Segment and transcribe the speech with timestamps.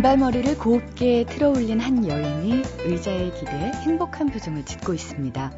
[0.00, 3.50] 단발머리를 곱게 틀어 올린 한 여인이 의자에 기대
[3.84, 5.52] 행복한 표정을 짓고 있습니다.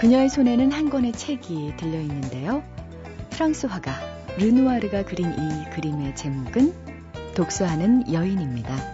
[0.00, 2.64] 그녀의 손에는 한 권의 책이 들려 있는데요.
[3.28, 3.92] 프랑스 화가
[4.38, 6.72] 르누아르가 그린 이 그림의 제목은
[7.34, 8.93] 독서하는 여인입니다.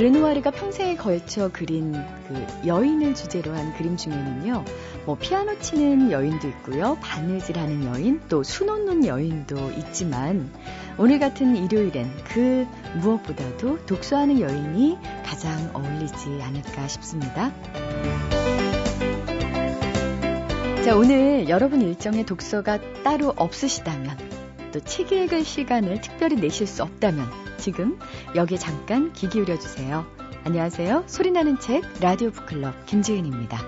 [0.00, 1.92] 르누아르가 평생에 걸쳐 그린
[2.26, 4.64] 그 여인을 주제로 한 그림 중에는요,
[5.04, 10.50] 뭐 피아노 치는 여인도 있고요, 바느질하는 여인, 또 수놓는 여인도 있지만
[10.96, 12.66] 오늘 같은 일요일엔 그
[13.02, 17.52] 무엇보다도 독서하는 여인이 가장 어울리지 않을까 싶습니다.
[20.82, 24.29] 자, 오늘 여러분 일정에 독서가 따로 없으시다면,
[24.72, 27.98] 또 책 읽을 시간을 특별히 내실 수 없다면, 지금
[28.34, 30.06] 여기에 잠깐 귀 기울여 주세요.
[30.44, 31.04] 안녕하세요.
[31.06, 33.58] 소리나는 책 라디오 북클럽 김지은입니다.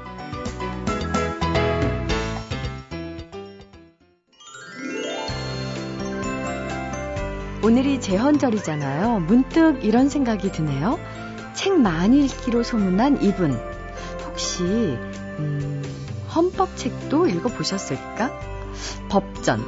[7.64, 9.20] 오늘이 제헌절이잖아요.
[9.20, 10.98] 문득 이런 생각이 드네요.
[11.54, 13.52] 책 많이 읽기로 소문난 이분.
[14.26, 15.82] 혹시 음,
[16.34, 18.32] 헌법책도 읽어보셨을까?
[19.10, 19.60] 법전,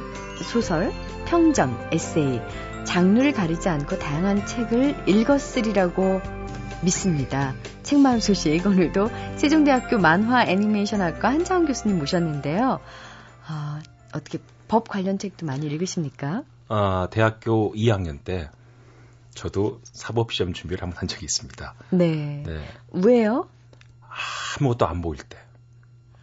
[0.43, 0.91] 소설,
[1.25, 2.41] 평전, 에세이,
[2.85, 6.21] 장르를 가리지 않고 다양한 책을 읽었으리라고
[6.83, 7.53] 믿습니다.
[7.83, 12.79] 책 마음 소식 오늘도 세종대학교 만화 애니메이션학과 한창원 교수님 모셨는데요.
[13.47, 13.81] 아,
[14.13, 16.43] 어떻게 법 관련 책도 많이 읽으십니까?
[16.67, 18.49] 아, 대학교 2학년 때
[19.33, 21.73] 저도 사법 시험 준비를 한번 한 적이 있습니다.
[21.91, 22.43] 네.
[22.45, 22.65] 네.
[22.91, 23.49] 왜요?
[24.59, 25.37] 아무것도 안 보일 때.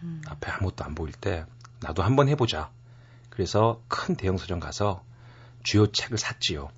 [0.02, 0.22] 음.
[0.26, 1.44] 앞에 아무것도 안 보일 때
[1.80, 2.70] 나도 한번 해보자.
[3.32, 5.02] 그래서 큰 대형 서점 가서
[5.62, 6.68] 주요 책을 샀지요.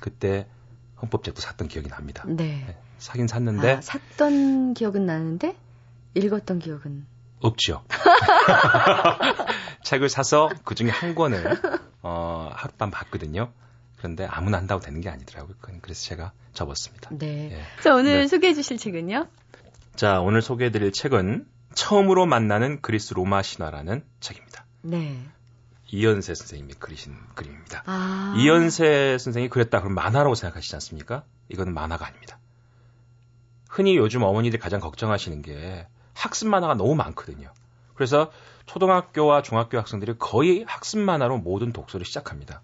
[0.00, 0.46] 그때
[1.02, 2.22] 헌법책도 샀던 기억이 납니다.
[2.28, 2.64] 네.
[2.64, 5.56] 네 사긴 샀는데 아, 샀던 기억은 나는데
[6.14, 7.06] 읽었던 기억은
[7.40, 7.82] 없죠.
[9.82, 11.60] 책을 사서 그 중에 한 권을
[12.02, 13.50] 어, 하룻밤 봤거든요.
[13.96, 15.56] 그런데 아무나 한다고 되는 게 아니더라고요.
[15.82, 17.10] 그래서 제가 접었습니다.
[17.18, 17.50] 네.
[17.50, 17.82] 예.
[17.82, 18.26] 자, 오늘 네.
[18.28, 19.26] 소개해 주실 책은요?
[19.96, 24.64] 자, 오늘 소개해 드릴 책은 처음으로 만나는 그리스 로마 신화라는 책입니다.
[24.82, 25.18] 네.
[25.92, 27.82] 이연세 선생님이 그리신 그림입니다.
[27.86, 28.34] 아.
[28.38, 31.24] 이연세 선생이 그렸다 그럼 만화라고 생각하시지 않습니까?
[31.48, 32.38] 이거는 만화가 아닙니다.
[33.68, 37.52] 흔히 요즘 어머니들이 가장 걱정하시는 게 학습 만화가 너무 많거든요.
[37.94, 38.30] 그래서
[38.66, 42.62] 초등학교와 중학교 학생들이 거의 학습 만화로 모든 독서를 시작합니다.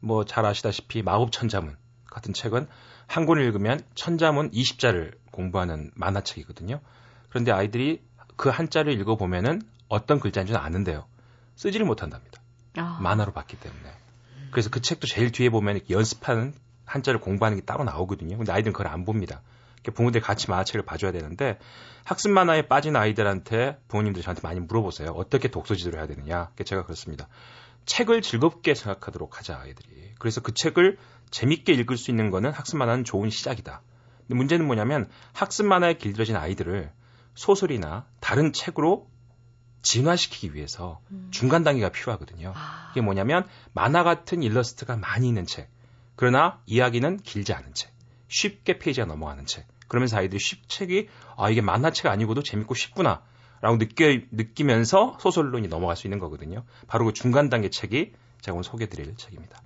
[0.00, 2.66] 뭐 잘 아시다시피 마법천자문 같은 책은
[3.06, 6.80] 한 권을 읽으면 천자문 20자를 공부하는 만화책이거든요.
[7.28, 8.02] 그런데 아이들이
[8.36, 11.06] 그 한자를 읽어보면은 어떤 글자인지는 아는데요.
[11.56, 12.41] 쓰지를 못한답니다.
[12.76, 12.98] 아.
[13.00, 13.92] 만화로 봤기 때문에.
[14.50, 18.36] 그래서 그 책도 제일 뒤에 보면 연습하는 한자를 공부하는 게 따로 나오거든요.
[18.36, 19.40] 근데 아이들은 그걸 안 봅니다.
[19.94, 21.58] 부모들이 같이 만화책을 봐줘야 되는데
[22.04, 25.10] 학습 만화에 빠진 아이들한테 부모님들이 저한테 많이 물어보세요.
[25.10, 26.50] 어떻게 독서 지도를 해야 되느냐.
[26.64, 27.28] 제가 그렇습니다.
[27.86, 30.12] 책을 즐겁게 생각하도록 하자 아이들이.
[30.18, 30.98] 그래서 그 책을
[31.30, 33.82] 재밌게 읽을 수 있는 거는 학습 만화는 좋은 시작이다.
[34.20, 36.92] 근데 문제는 뭐냐면 학습 만화에 길들여진 아이들을
[37.34, 39.08] 소설이나 다른 책으로
[39.82, 41.28] 진화시키기 위해서 음.
[41.30, 42.52] 중간 단계가 필요하거든요.
[42.54, 42.90] 아.
[42.92, 45.68] 이게 뭐냐면 만화 같은 일러스트가 많이 있는 책.
[46.16, 47.92] 그러나 이야기는 길지 않은 책.
[48.28, 49.66] 쉽게 페이지가 넘어가는 책.
[49.88, 53.22] 그러면서 아이들이 쉽 책이 아 이게 만화책 아니고도 재밌고 쉽구나.
[53.60, 56.64] 라고 느껴, 느끼면서 소설론이 넘어갈 수 있는 거거든요.
[56.88, 59.62] 바로 그 중간 단계 책이 제가 오늘 소개해 드릴 책입니다.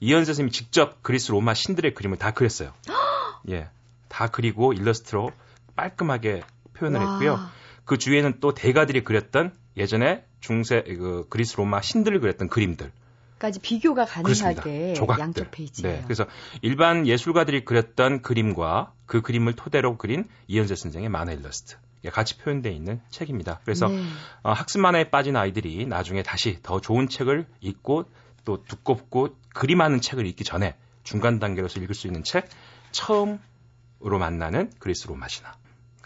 [0.00, 2.72] 이현세 선생님이 직접 그리스 로마 신들의 그림을 다 그렸어요.
[3.50, 3.68] 예.
[4.08, 5.30] 다 그리고 일러스트로
[5.76, 6.42] 깔끔하게
[6.74, 7.12] 표현을 와.
[7.12, 7.38] 했고요.
[7.86, 12.92] 그 주위에는 또 대가들이 그렸던 예전에 중세 그 그리스 로마 신들을 그렸던 그림들.
[13.38, 15.22] 까지 비교가 가능하게 조각들.
[15.22, 15.96] 양쪽 페이지예요.
[15.96, 16.26] 네, 그래서
[16.62, 21.76] 일반 예술가들이 그렸던 그림과 그 그림을 토대로 그린 이현세 선생의 만화 일러스트
[22.12, 23.60] 같이 표현되어 있는 책입니다.
[23.64, 24.02] 그래서 네.
[24.42, 28.04] 어, 학습 만화에 빠진 아이들이 나중에 다시 더 좋은 책을 읽고
[28.44, 32.48] 또 두껍고 그림 많은 책을 읽기 전에 중간 단계로서 읽을 수 있는 책
[32.90, 35.54] 처음으로 만나는 그리스 로마 신화.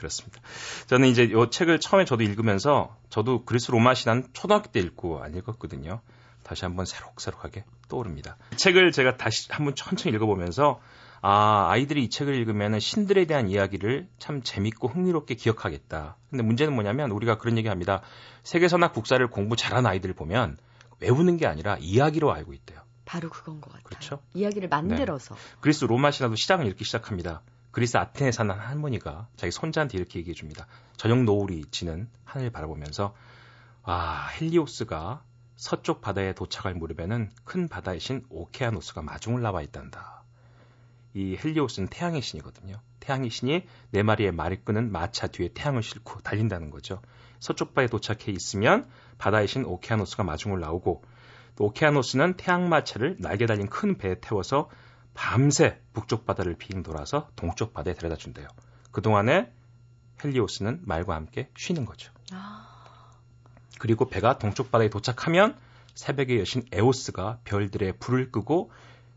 [0.01, 0.41] 그렇습니다.
[0.87, 5.35] 저는 이제 이 책을 처음에 저도 읽으면서 저도 그리스 로마 신한 초등학교 때 읽고 안
[5.37, 6.01] 읽었거든요.
[6.43, 8.39] 다시 한번 새록새록하게 떠오릅니다.
[8.55, 10.81] 이 책을 제가 다시 한번 천천히 읽어보면서
[11.21, 16.17] 아, 아이들이 이 책을 읽으면 신들에 대한 이야기를 참 재밌고 흥미롭게 기억하겠다.
[16.31, 18.01] 근데 문제는 뭐냐면 우리가 그런 얘기 합니다.
[18.43, 20.57] 세계사나 국사를 공부 잘하는 아이들 을 보면
[21.01, 22.81] 외우는 게 아니라 이야기로 알고 있대요.
[23.05, 23.85] 바로 그건 것 같아요.
[23.85, 24.23] 그렇죠?
[24.33, 25.35] 이야기를 만들어서.
[25.35, 25.41] 네.
[25.61, 27.43] 그리스 로마 신화도 시작을 읽기 시작합니다.
[27.71, 30.67] 그리스 아테네 사는 할머니가 자기 손자한테 이렇게 얘기해 줍니다.
[30.97, 33.15] 저녁 노을이 지는 하늘을 바라보면서
[33.83, 35.23] 아 헬리오스가
[35.57, 40.25] 서쪽 바다에 도착할 무렵에는 큰 바다의 신 오케아노스가 마중을 나와 있단다.
[41.15, 42.81] 이 헬리오스는 태양의 신이거든요.
[43.01, 47.01] 태양의 신이 네 마리의 말을 끄는 마차 뒤에 태양을 싣고 달린다는 거죠.
[47.41, 48.89] 서쪽 바다에 도착해 있으면
[49.19, 51.03] 바다의 신 오케아노스가 마중을 나오고
[51.57, 54.69] 또 오케아노스는 태양 마차를 날개 달린 큰 배에 태워서
[55.15, 58.49] 밤새 북쪽 바다를 빙 돌아서 동쪽 바다에 데려다 준대요.
[58.93, 59.53] 그동안에
[60.25, 62.13] 헬리오스는 말과 함께 쉬는 거죠.
[62.33, 62.67] 아...
[63.79, 65.57] 그리고 배가 동쪽 바다에 도착하면
[65.95, 68.71] 새벽의 여신 에오스가 별들의 불을 끄고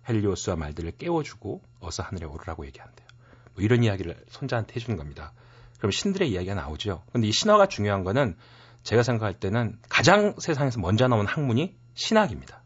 [0.07, 3.07] 헬리오스와 말들을 깨워주고 어서 하늘에 오르라고 얘기한대요.
[3.53, 5.33] 뭐 이런 이야기를 손자한테 해주는 겁니다.
[5.77, 7.03] 그럼 신들의 이야기가 나오죠.
[7.11, 8.37] 근데 이 신화가 중요한 거는
[8.83, 12.62] 제가 생각할 때는 가장 세상에서 먼저 나온 학문이 신학입니다.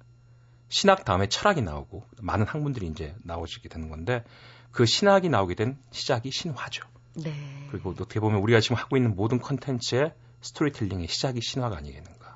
[0.70, 4.24] 신학 다음에 철학이 나오고 많은 학문들이 이제 나오시게 되는 건데
[4.72, 6.84] 그 신학이 나오게 된 시작이 신화죠.
[7.16, 7.34] 네.
[7.72, 12.36] 그리고 어떻게 보면 우리가 지금 하고 있는 모든 컨텐츠의 스토리텔링의 시작이 신화가 아니겠는가.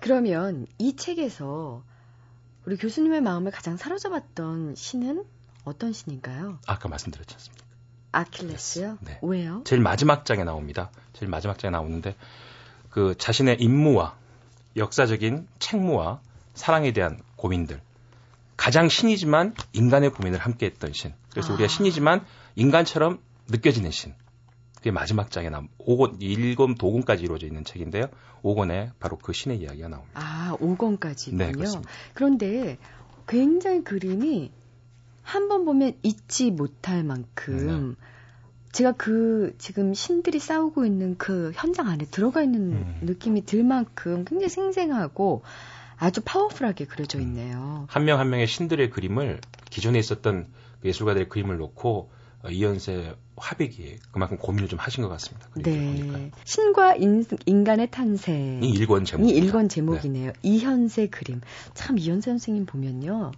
[0.00, 1.84] 그러면 이 책에서
[2.66, 5.24] 우리 교수님의 마음을 가장 사로잡았던 신은
[5.64, 6.58] 어떤 신인가요?
[6.66, 7.66] 아까 말씀드렸지 않습니까?
[8.12, 8.98] 아킬레스요?
[9.00, 9.18] 네.
[9.22, 9.62] 왜요?
[9.64, 10.90] 제일 마지막 장에 나옵니다.
[11.12, 12.14] 제일 마지막 장에 나오는데
[12.90, 14.16] 그 자신의 임무와
[14.76, 16.20] 역사적인 책무와
[16.54, 17.80] 사랑에 대한 고민들.
[18.56, 21.12] 가장 신이지만 인간의 고민을 함께 했던 신.
[21.30, 21.54] 그래서 아.
[21.54, 22.24] 우리가 신이지만
[22.54, 23.18] 인간처럼
[23.48, 24.14] 느껴지는 신.
[24.76, 28.06] 그게 마지막 장에 나온 5권, 1권, 도권까지 이루어져 있는 책인데요.
[28.44, 30.12] 5권에 바로 그 신의 이야기가 나옵니다.
[30.14, 31.36] 아, 5권까지군요.
[31.36, 31.90] 네, 그렇습니다.
[32.14, 32.78] 그런데
[33.26, 34.52] 굉장히 그림이
[35.22, 38.06] 한 번 보면 잊지 못할 만큼 네.
[38.72, 42.98] 제가 그 지금 신들이 싸우고 있는 그 현장 안에 들어가 있는 음.
[43.02, 45.42] 느낌이 들 만큼 굉장히 생생하고
[46.02, 47.22] 아주 파워풀하게 그려져 음.
[47.22, 47.86] 있네요.
[47.88, 49.40] 한 명한 한 명의 신들의 그림을
[49.70, 50.48] 기존에 있었던
[50.80, 52.10] 그 예술가들의 그림을 놓고
[52.42, 55.48] 어, 이연세 화백이 그만큼 고민을 좀 하신 것 같습니다.
[55.54, 56.32] 네.
[56.42, 57.24] 신과 인,
[57.64, 59.28] 간의 탄생 이 일권 제목.
[59.28, 60.32] 이 일권 제목이네요.
[60.32, 60.38] 네.
[60.42, 61.40] 이현세 그림.
[61.74, 63.30] 참 이현세 선생님 보면요.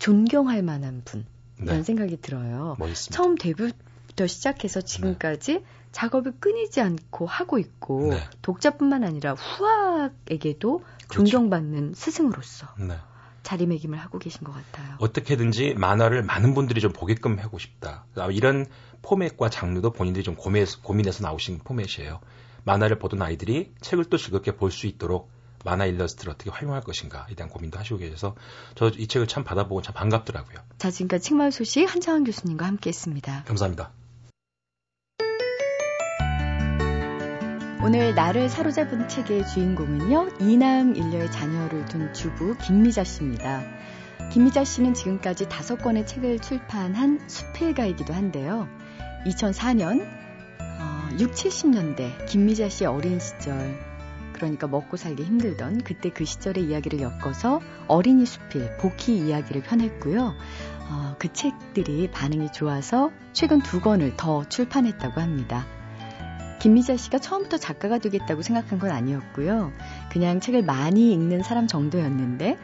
[0.00, 1.24] 존경할 만한 분.
[1.62, 1.82] 이런 네.
[1.84, 2.74] 생각이 들어요.
[2.80, 3.16] 멋있습니다.
[3.16, 5.64] 처음 데뷔부터 시작해서 지금까지 네.
[5.94, 8.20] 작업을 끊이지 않고 하고 있고 네.
[8.42, 11.24] 독자뿐만 아니라 후학에게도 그렇죠.
[11.30, 12.98] 존경받는 스승으로서 네.
[13.44, 14.96] 자리매김을 하고 계신 것 같아요.
[14.98, 18.06] 어떻게든지 만화를 많은 분들이 좀 보게끔 하고 싶다.
[18.32, 18.66] 이런
[19.02, 22.20] 포맷과 장르도 본인들이 좀 고민해서, 고민해서 나오신 포맷이에요.
[22.64, 25.30] 만화를 보던 아이들이 책을 또 즐겁게 볼 수 있도록
[25.62, 28.34] 만화 일러스트를 어떻게 활용할 것인가에 대한 고민도 하시고 계셔서
[28.74, 30.58] 저 이 책을 참 받아보고 참 반갑더라고요.
[30.78, 33.44] 자, 지금까지 책마을 소식 한창원 교수님과 함께했습니다.
[33.44, 33.92] 감사합니다.
[37.84, 43.62] 오늘 나를 사로잡은 책의 주인공은요, 이남 일녀의 자녀를 둔 주부 김미자 씨입니다.
[44.32, 48.68] 김미자 씨는 지금까지 다섯 권의 책을 출판한 수필가이기도 한데요.
[49.26, 53.78] 2004년, 어, 6, 70년대 김미자 씨의 어린 시절,
[54.32, 60.34] 그러니까 먹고 살기 힘들던 그때 그 시절의 이야기를 엮어서 어린이 수필, 복희 이야기를 펴냈고요.
[60.88, 65.66] 어, 그 책들이 반응이 좋아서 최근 두 권을 더 출판했다고 합니다.
[66.60, 69.72] 김미자 씨가 처음부터 작가가 되겠다고 생각한 건 아니었고요.
[70.10, 72.56] 그냥 책을 많이 읽는 사람 정도였는데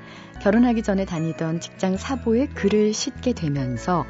[0.42, 4.06] 결혼하기 전에 다니던 직장 사보에 글을 싣게 되면서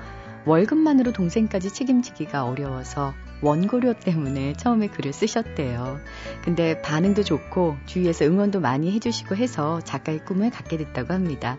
[0.46, 5.98] 월급만으로 동생까지 책임지기가 어려워서 원고료 때문에 처음에 글을 쓰셨대요.
[6.44, 11.58] 근데 반응도 좋고 주위에서 응원도 많이 해주시고 해서 작가의 꿈을 갖게 됐다고 합니다.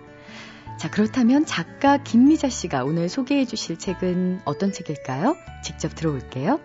[0.78, 5.36] 자, 그렇다면 작가 김미자 씨가 오늘 소개해 주실 책은 어떤 책일까요?
[5.64, 6.60] 직접 들어볼게요.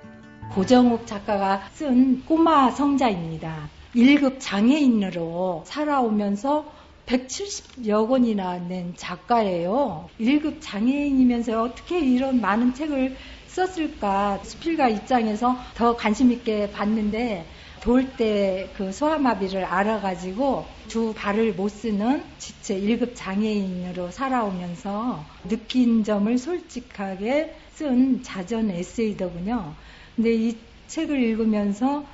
[0.48, 3.68] 고정욱 작가가 쓴 꼬마 성자입니다.
[3.94, 6.64] 1급 장애인으로 살아오면서
[7.06, 10.08] 170여 권이나 낸 작가예요.
[10.18, 17.46] 1급 장애인이면서 어떻게 이런 많은 책을 썼을까 수필가 입장에서 더 관심 있게 봤는데
[17.80, 26.36] 돌 때 그 소아마비를 알아가지고 두 발을 못 쓰는 지체 1급 장애인으로 살아오면서 느낀 점을
[26.36, 29.74] 솔직하게 쓴 자전 에세이더군요.
[30.16, 30.56] 근데 이
[30.86, 32.04] 책을 읽으면서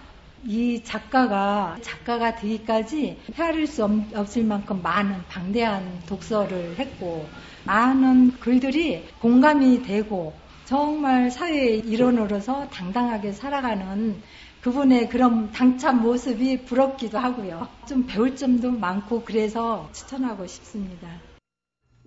[0.45, 7.27] 이 작가가 작가가 되기까지 헤아릴 수 없을 만큼 많은 방대한 독서를 했고
[7.65, 14.21] 많은 글들이 공감이 되고 정말 사회의 일원으로서 당당하게 살아가는
[14.63, 17.69] 그분의 그런 당찬 모습이 부럽기도 하고요.
[17.87, 21.09] 좀 배울 점도 많고 그래서 추천하고 싶습니다.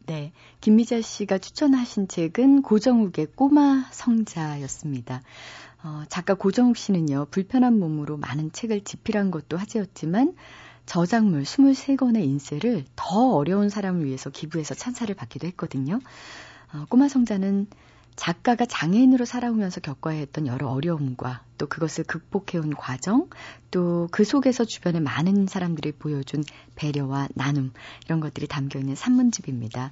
[0.08, 0.32] 네.
[0.62, 5.22] 김미자 씨가 추천하신 책은 고정욱의 꼬마 성자였습니다.
[5.86, 10.36] 어, 작가 고정욱 씨는요, 불편한 몸으로 많은 책을 집필한 것도 화제였지만,
[10.88, 16.00] 저작물 23권의 인쇄를 더 어려운 사람을 위해서 기부해서 찬사를 받기도 했거든요.
[16.74, 17.68] 어, 꼬마 성자는
[18.16, 23.30] 작가가 장애인으로 살아오면서 겪어야 했던 여러 어려움과 또 그것을 극복해온 과정,
[23.70, 27.74] 또 그 속에서 주변에 많은 사람들이 보여준 배려와 나눔,
[28.06, 29.92] 이런 것들이 담겨 있는 산문집입니다.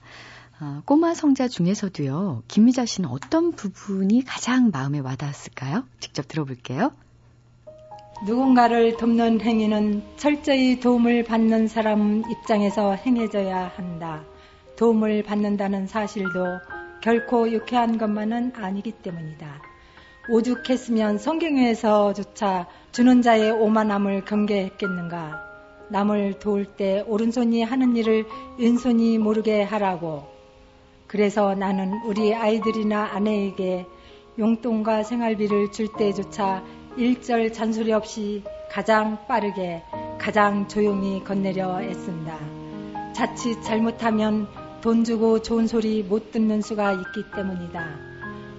[0.64, 5.84] 어, 꼬마 성자 중에서도요, 김미자 씨는 어떤 부분이 가장 마음에 와닿았을까요?
[6.00, 6.94] 직접 들어볼게요.
[8.26, 14.24] 누군가를 돕는 행위는 철저히 도움을 받는 사람 입장에서 행해져야 한다.
[14.78, 16.46] 도움을 받는다는 사실도
[17.02, 19.62] 결코 유쾌한 것만은 아니기 때문이다.
[20.30, 25.44] 오죽했으면 성경에서조차 주는 자의 오만함을 경계했겠는가.
[25.90, 28.26] 남을 도울 때 오른손이 하는 일을
[28.58, 30.33] 왼손이 모르게 하라고.
[31.14, 33.86] 그래서 나는 우리 아이들이나 아내에게
[34.40, 36.64] 용돈과 생활비를 줄 때조차
[36.98, 38.42] 일절 잔소리 없이
[38.72, 39.84] 가장 빠르게
[40.18, 42.40] 가장 조용히 건네려 애쓴다.
[43.14, 44.48] 자칫 잘못하면
[44.82, 47.86] 돈 주고 좋은 소리 못 듣는 수가 있기 때문이다.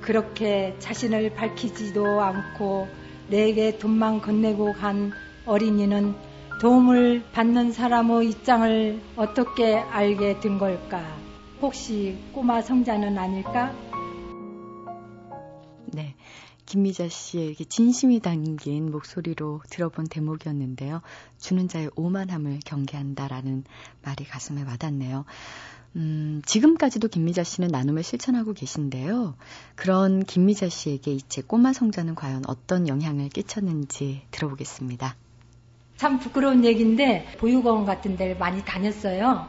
[0.00, 2.86] 그렇게 자신을 밝히지도 않고
[3.26, 5.10] 내게 돈만 건네고 간
[5.44, 6.14] 어린이는
[6.60, 11.23] 도움을 받는 사람의 입장을 어떻게 알게 된 걸까?
[11.60, 13.74] 혹시 꼬마 성자는 아닐까?
[15.86, 16.14] 네.
[16.66, 21.02] 김미자 씨에게 진심이 담긴 목소리로 들어본 대목이었는데요.
[21.38, 23.64] 주는 자의 오만함을 경계한다라는
[24.02, 25.24] 말이 가슴에 와닿네요.
[25.96, 29.36] 음, 지금까지도 김미자 씨는 나눔을 실천하고 계신데요.
[29.76, 35.16] 그런 김미자 씨에게 이제 꼬마 성자는 과연 어떤 영향을 끼쳤는지 들어보겠습니다.
[35.96, 39.46] 참 부끄러운 얘기인데 보육원 같은 데를 많이 다녔어요.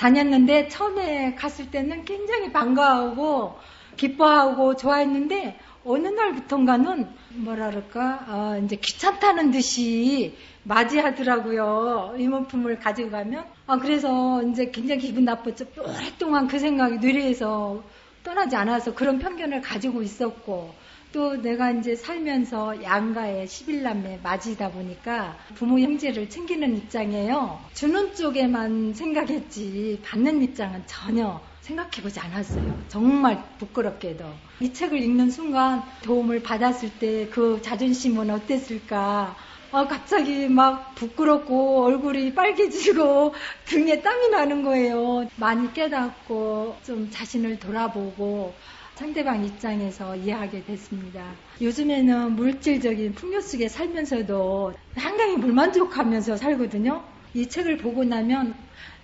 [0.00, 3.58] 다녔는데 처음에 갔을 때는 굉장히 반가워하고
[3.98, 7.06] 기뻐하고 좋아했는데 어느 날부턴가는
[7.44, 12.14] 뭐랄까 어, 이제 귀찮다는 듯이 맞이하더라고요.
[12.18, 13.44] 이모품을 가지고 가면.
[13.66, 15.66] 아 그래서 이제 굉장히 기분 나빴죠.
[15.78, 17.82] 오랫동안 그 생각이 뇌리에서
[18.24, 20.74] 떠나지 않아서 그런 편견을 가지고 있었고
[21.12, 27.68] 또 내가 이제 살면서 양가의 11남매 맞이다 보니까 부모 형제를 챙기는 입장이에요.
[27.74, 32.84] 주는 쪽에만 생각했지 받는 입장은 전혀 생각해보지 않았어요.
[32.88, 34.24] 정말 부끄럽게도.
[34.60, 39.36] 이 책을 읽는 순간 도움을 받았을 때 그 자존심은 어땠을까.
[39.72, 43.34] 아, 갑자기 막 부끄럽고 얼굴이 빨개지고
[43.66, 45.28] 등에 땀이 나는 거예요.
[45.36, 48.58] 많이 깨닫고 좀 자신을 돌아보고
[49.00, 51.32] 상대방 입장에서 이해하게 됐습니다.
[51.58, 57.02] 요즘에는 물질적인 풍요 속에 살면서도 한강이 불만족하면서 살거든요.
[57.32, 58.54] 이 책을 보고 나면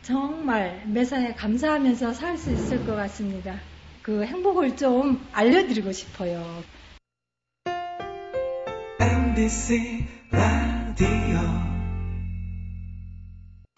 [0.03, 3.59] 정말 매사에 감사하면서 살 수 있을 것 같습니다.
[4.03, 6.45] 그 행복을 좀 알려드리고 싶어요.
[9.01, 11.39] MBC 라디오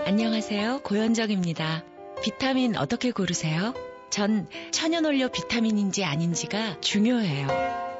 [0.05, 0.81] 안녕하세요.
[0.83, 1.85] 고현정입니다.
[2.25, 3.73] 비타민 어떻게 고르세요?
[4.11, 7.49] 전 천연원료 비타민인지 아닌지가 중요해요.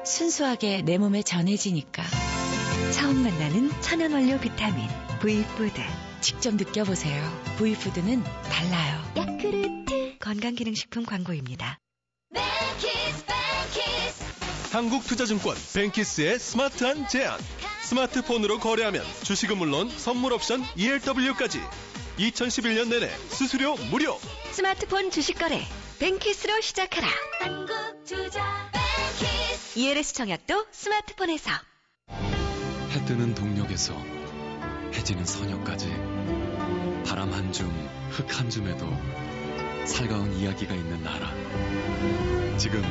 [0.05, 2.03] 순수하게 내 몸에 전해지니까.
[2.93, 4.87] 처음 만나는 천연원료 비타민
[5.19, 5.81] V푸드.
[6.21, 7.23] 직접 느껴보세요.
[7.57, 9.03] V푸드는 달라요.
[9.15, 11.79] 야크르트 건강기능식품 광고입니다.
[12.33, 14.23] 뱅키스, 뱅키스.
[14.75, 17.39] 한국투자증권 뱅키스의 스마트한 제안.
[17.83, 21.59] 스마트폰으로 거래하면 주식은 물론 선물 옵션 ELW까지
[22.19, 24.19] 2011년 내내 수수료 무료.
[24.51, 25.61] 스마트폰 주식 거래
[25.99, 27.07] 뱅키스로 시작하라.
[27.39, 28.41] 한국투자
[28.71, 29.77] 뱅키스.
[29.79, 31.51] ELS 청약도 스마트폰에서.
[32.91, 33.93] 해 뜨는 동력에서
[34.93, 35.87] 해지는 서녀까지
[37.05, 37.69] 바람 한 줌,
[38.11, 38.87] 흙 한 줌에도
[39.85, 41.33] 살가운 이야기가 있는 나라.
[42.57, 42.81] 지금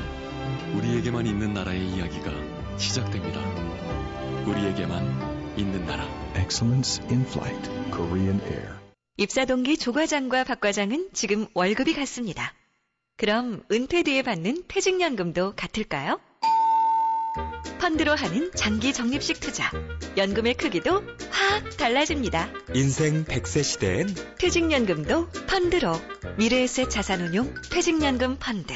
[0.76, 2.30] 우리에게만 있는 나라의 이야기가
[2.78, 3.40] 시작됩니다.
[4.44, 6.04] 우리에게만 있는 나라.
[6.36, 8.78] Excellence in Flight, Korean Air.
[9.16, 12.52] 입사 동기 조과장과 박과장은 지금 월급이 같습니다.
[13.18, 16.20] 그럼 은퇴 뒤에 받는 퇴직연금도 같을까요?
[17.80, 19.72] 펀드로 하는 장기 적립식 투자.
[20.16, 22.48] 연금의 크기도 확 달라집니다.
[22.74, 24.06] 인생 100세 시대엔
[24.38, 25.94] 퇴직연금도 펀드로.
[26.38, 28.72] 미래에셋 자산운용 퇴직연금 펀드.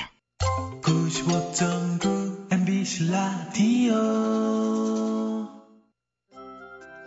[0.82, 3.94] 95.9 MBC 라디오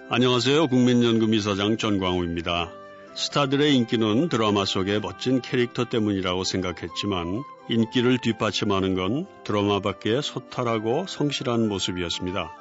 [0.09, 0.67] 안녕하세요.
[0.67, 2.84] 국민연금 이사장 전광우입니다.
[3.15, 11.69] 스타들의 인기는 드라마 속의 멋진 캐릭터 때문이라고 생각했지만 인기를 뒷받침하는 건 드라마 밖의 소탈하고 성실한
[11.69, 12.51] 모습이었습니다.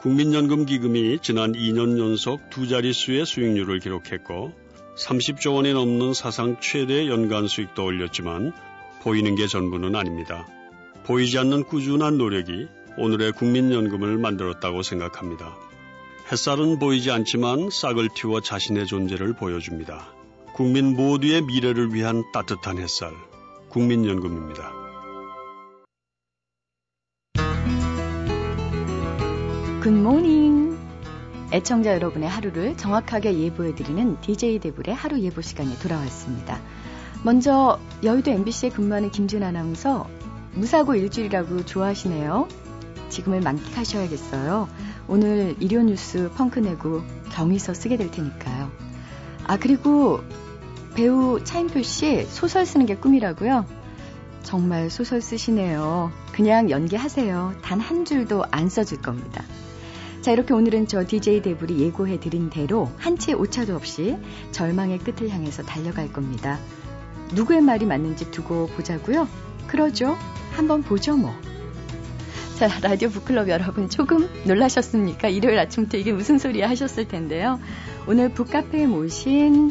[0.00, 4.52] 국민연금 기금이 지난 2년 연속 두 자릿수의 수익률을 기록했고
[4.96, 8.54] 30조 원이 넘는 사상 최대 연간 수익도 올렸지만
[9.02, 10.46] 보이는 게 전부는 아닙니다.
[11.04, 15.67] 보이지 않는 꾸준한 노력이 오늘의 국민연금을 만들었다고 생각합니다.
[16.30, 20.08] 햇살은 보이지 않지만 싹을 틔워 자신의 존재를 보여줍니다.
[20.52, 23.14] 국민 모두의 미래를 위한 따뜻한 햇살,
[23.70, 24.70] 국민연금입니다.
[29.82, 30.76] 굿모닝.
[31.50, 36.60] 애청자 여러분의 하루를 정확하게 예보해드리는 DJ 대불의 하루 예보 시간이 돌아왔습니다.
[37.24, 40.06] 먼저 여의도 MBC에 근무하는 김준 아나운서
[40.52, 42.48] 무사고 일주일이라고 좋아하시네요.
[43.08, 44.68] 지금을 만끽하셔야겠어요.
[45.08, 48.70] 오늘 일요 뉴스 펑크 내고 경위서 쓰게 될 테니까요.
[49.46, 50.20] 아, 그리고
[50.94, 53.64] 배우 차인표 씨 소설 쓰는 게 꿈이라고요?
[54.42, 56.12] 정말 소설 쓰시네요.
[56.32, 57.54] 그냥 연기하세요.
[57.62, 59.42] 단 한 줄도 안 써줄 겁니다.
[60.20, 64.16] 자, 이렇게 오늘은 저 DJ 데블이 예고해 드린 대로 한치 오차도 없이
[64.52, 66.58] 절망의 끝을 향해서 달려갈 겁니다.
[67.34, 69.28] 누구의 말이 맞는지 두고 보자고요.
[69.66, 70.16] 그러죠.
[70.52, 71.32] 한번 보죠, 뭐.
[72.58, 75.28] 자, 라디오 북클럽 여러분 조금 놀라셨습니까?
[75.28, 77.60] 일요일 아침부터 이게 무슨 소리야 하셨을 텐데요.
[78.08, 79.70] 오늘 북카페에 모신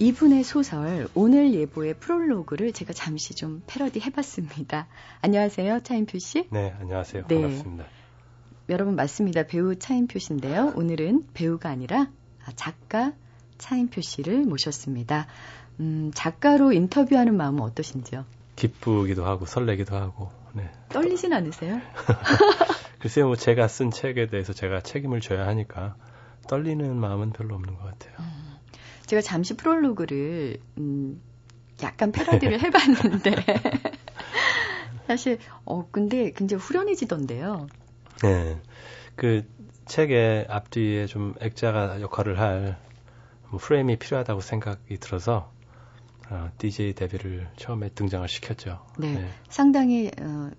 [0.00, 4.88] 이분의 소설 오늘 예보의 프롤로그를 제가 잠시 좀 패러디 해봤습니다.
[5.20, 6.48] 안녕하세요, 차인표 씨.
[6.50, 7.26] 네, 안녕하세요.
[7.28, 7.40] 네.
[7.40, 7.84] 반갑습니다.
[8.68, 9.44] 여러분 맞습니다.
[9.44, 10.72] 배우 차인표 씨인데요.
[10.74, 12.10] 오늘은 배우가 아니라
[12.56, 13.12] 작가
[13.58, 15.28] 차인표 씨를 모셨습니다.
[15.78, 18.24] 음, 작가로 인터뷰하는 마음은 어떠신지요?
[18.56, 20.41] 기쁘기도 하고 설레기도 하고.
[20.54, 20.70] 네.
[20.88, 21.80] 떨리진 않으세요?
[23.00, 25.96] 글쎄요, 뭐 제가 쓴 책에 대해서 제가 책임을 져야 하니까
[26.48, 28.14] 떨리는 마음은 별로 없는 것 같아요.
[28.20, 28.56] 음,
[29.06, 31.20] 제가 잠시 프롤로그를 음,
[31.82, 33.34] 약간 패러디를 해봤는데
[35.06, 37.66] 사실 어 근데 굉장히 후련해지던데요.
[38.22, 38.60] 네,
[39.16, 39.44] 그
[39.86, 42.92] 책의 앞뒤에 좀 액자가 역할을 할
[43.52, 45.51] 뭐 프레임이 필요하다고 생각이 들어서
[46.32, 48.80] 어, DJ 데뷔를 처음에 등장을 시켰죠.
[48.98, 49.28] 네, 네.
[49.50, 50.50] 상당히 어,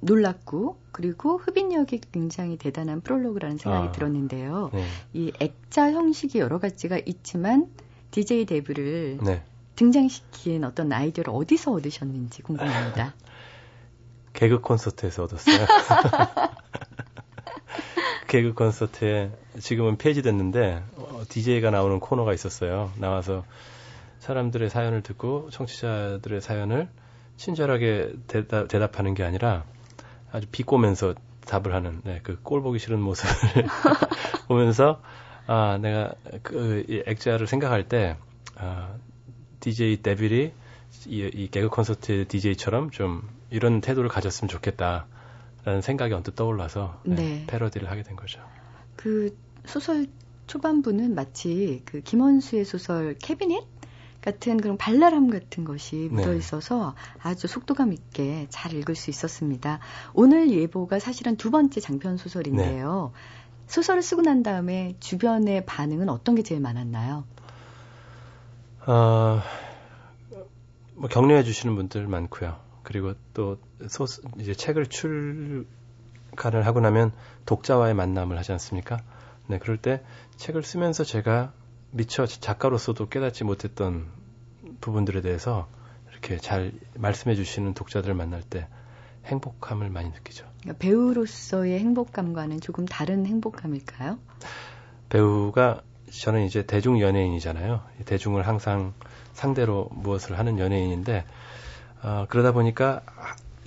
[0.00, 4.70] 놀랐고 그리고 흡인력이 굉장히 대단한 프롤로그라는 생각이 아, 들었는데요.
[4.72, 4.84] 네.
[5.12, 7.70] 이 액자 형식이 여러 가지가 있지만
[8.10, 9.44] DJ 데뷔를 네.
[9.76, 13.14] 등장시킨 어떤 아이디어를 어디서 얻으셨는지 궁금합니다.
[14.34, 15.66] 개그 콘서트에서 얻었어요.
[18.26, 22.90] 개그 콘서트에 지금은 폐지됐는데 어, DJ가 나오는 코너가 있었어요.
[22.96, 23.44] 나와서
[24.26, 26.88] 사람들의 사연을 듣고 청취자들의 사연을
[27.36, 29.64] 친절하게 대답, 대답하는 게 아니라
[30.32, 31.14] 아주 비꼬면서
[31.46, 33.66] 답을 하는 네, 그꼴 보기 싫은 모습을
[34.48, 35.00] 보면서
[35.46, 38.16] 아 내가 그 액자를 생각할 때
[38.56, 38.96] 아,
[39.60, 40.52] DJ 데빌이
[41.06, 47.44] 이, 이 개그 콘서트 DJ처럼 좀 이런 태도를 가졌으면 좋겠다라는 생각이 언뜻 떠올라서 네, 네.
[47.46, 48.40] 패러디를 하게 된 거죠.
[48.96, 50.08] 그 소설
[50.48, 53.75] 초반부는 마치 그 김원수의 소설 캐비닛
[54.26, 56.36] 같은 그런 발랄함 같은 것이 묻어 네.
[56.38, 57.20] 있어서 네.
[57.22, 59.78] 아주 속도감 있게 잘 읽을 수 있었습니다.
[60.14, 63.12] 오늘 예보가 사실은 두 번째 장편 소설인데요.
[63.14, 63.20] 네.
[63.68, 67.24] 소설을 쓰고 난 다음에 주변의 반응은 어떤 게 제일 많았나요?
[68.88, 69.40] 어,
[70.94, 72.56] 뭐 격려해 주시는 분들 많고요.
[72.82, 73.58] 그리고 또
[73.88, 74.06] 소,
[74.40, 75.66] 이제 책을 출간을
[76.64, 77.12] 하고 나면
[77.44, 78.98] 독자와의 만남을 하지 않습니까?
[79.46, 80.02] 네, 그럴 때
[80.36, 81.52] 책을 쓰면서 제가
[81.96, 84.06] 미처 작가로서도 깨닫지 못했던
[84.80, 85.66] 부분들에 대해서
[86.10, 88.68] 이렇게 잘 말씀해 주시는 독자들을 만날 때
[89.24, 90.46] 행복함을 많이 느끼죠.
[90.60, 94.18] 그러니까 배우로서의 행복감과는 조금 다른 행복감일까요?
[95.08, 95.82] 배우가
[96.12, 97.82] 저는 이제 대중 연예인이잖아요.
[98.04, 98.92] 대중을 항상
[99.32, 101.24] 상대로 무엇을 하는 연예인인데
[102.02, 103.02] 어, 그러다 보니까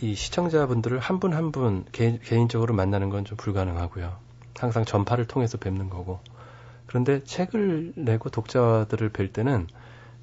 [0.02, 4.16] 이 시청자분들을 한 분 한분 개인적으로 만나는 건 좀 불가능하고요.
[4.58, 6.20] 항상 전파를 통해서 뵙는 거고
[6.90, 9.68] 그런데 책을 내고 독자들을 뵐 때는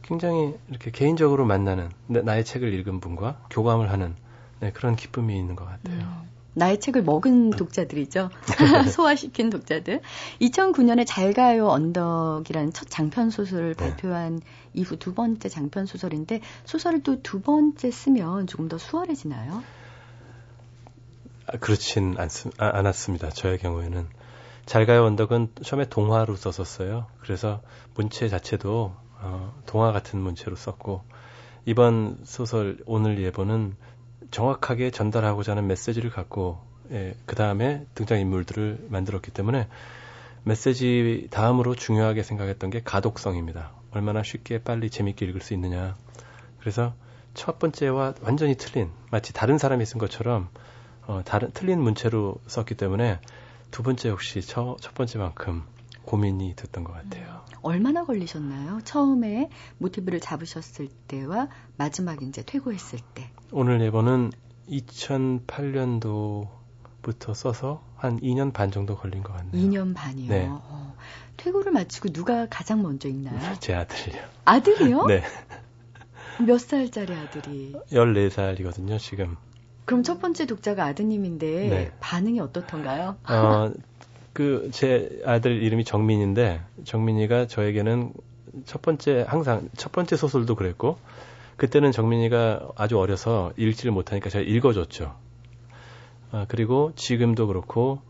[0.02, 4.16] 굉장히 이렇게 개인적으로 만나는 나의 책을 읽은 분과 교감을 하는
[4.58, 5.96] 네, 그런 기쁨이 있는 것 같아요.
[5.96, 8.30] 음, 나의 책을 먹은 독자들이죠.
[8.90, 10.00] 소화시킨 독자들.
[10.40, 13.90] 2009년에 잘 가요 언덕이라는 첫 장편 소설을 네.
[13.90, 14.40] 발표한
[14.74, 19.62] 이후 두 번째 장편 소설인데 소설을 또 두 번째 쓰면 조금 더 수월해지나요?
[21.46, 23.30] 아, 그렇진 않, 아, 않았습니다.
[23.30, 24.08] 저의 경우에는.
[24.66, 27.06] 잘가요 언덕은 처음에 동화로 썼었어요.
[27.20, 27.62] 그래서
[27.94, 31.02] 문체 자체도 어, 동화 같은 문체로 썼고
[31.64, 33.76] 이번 소설 오늘 예보는
[34.30, 36.58] 정확하게 전달하고자 하는 메시지를 갖고
[36.90, 39.68] 예, 그 다음에 등장 인물들을 만들었기 때문에
[40.44, 43.72] 메시지 다음으로 중요하게 생각했던 게 가독성입니다.
[43.92, 45.96] 얼마나 쉽게 빨리 재밌게 읽을 수 있느냐.
[46.60, 46.94] 그래서
[47.34, 50.48] 첫 번째와 완전히 틀린 마치 다른 사람이 쓴 것처럼
[51.06, 53.20] 어, 다른 틀린 문체로 썼기 때문에
[53.70, 55.64] 두 번째 역시 첫, 첫 번째만큼
[56.04, 57.44] 고민이 됐던 것 같아요.
[57.50, 58.80] 음, 얼마나 걸리셨나요?
[58.84, 63.30] 처음에 모티브를 잡으셨을 때와 마지막 이제 퇴고했을 때.
[63.52, 64.32] 오늘 예번은
[64.68, 69.68] 2008년도부터 써서 한 2년 반 정도 걸린 것 같네요.
[69.68, 70.28] 2년 반이요.
[70.28, 70.46] 네.
[70.48, 70.94] 어,
[71.36, 73.54] 퇴고를 마치고 누가 가장 먼저 읽나요?
[73.60, 74.22] 제 아들이요.
[74.44, 75.06] 아들이요?
[75.06, 75.22] 네.
[76.46, 77.74] 몇 살짜리 아들이?
[77.90, 79.36] 14살이거든요, 지금.
[79.86, 81.92] 그럼 첫 번째 독자가 아드님인데 네.
[82.00, 83.16] 반응이 어떻던가요?
[83.28, 83.72] 어,
[84.32, 88.12] 그 제 아들 이름이 정민인데 정민이가 저에게는
[88.66, 90.98] 첫 번째 항상 첫 번째 소설도 그랬고
[91.56, 95.14] 그때는 정민이가 아주 어려서 읽지를 못하니까 제가 읽어줬죠.
[96.32, 98.00] 아, 그리고 지금도 그렇고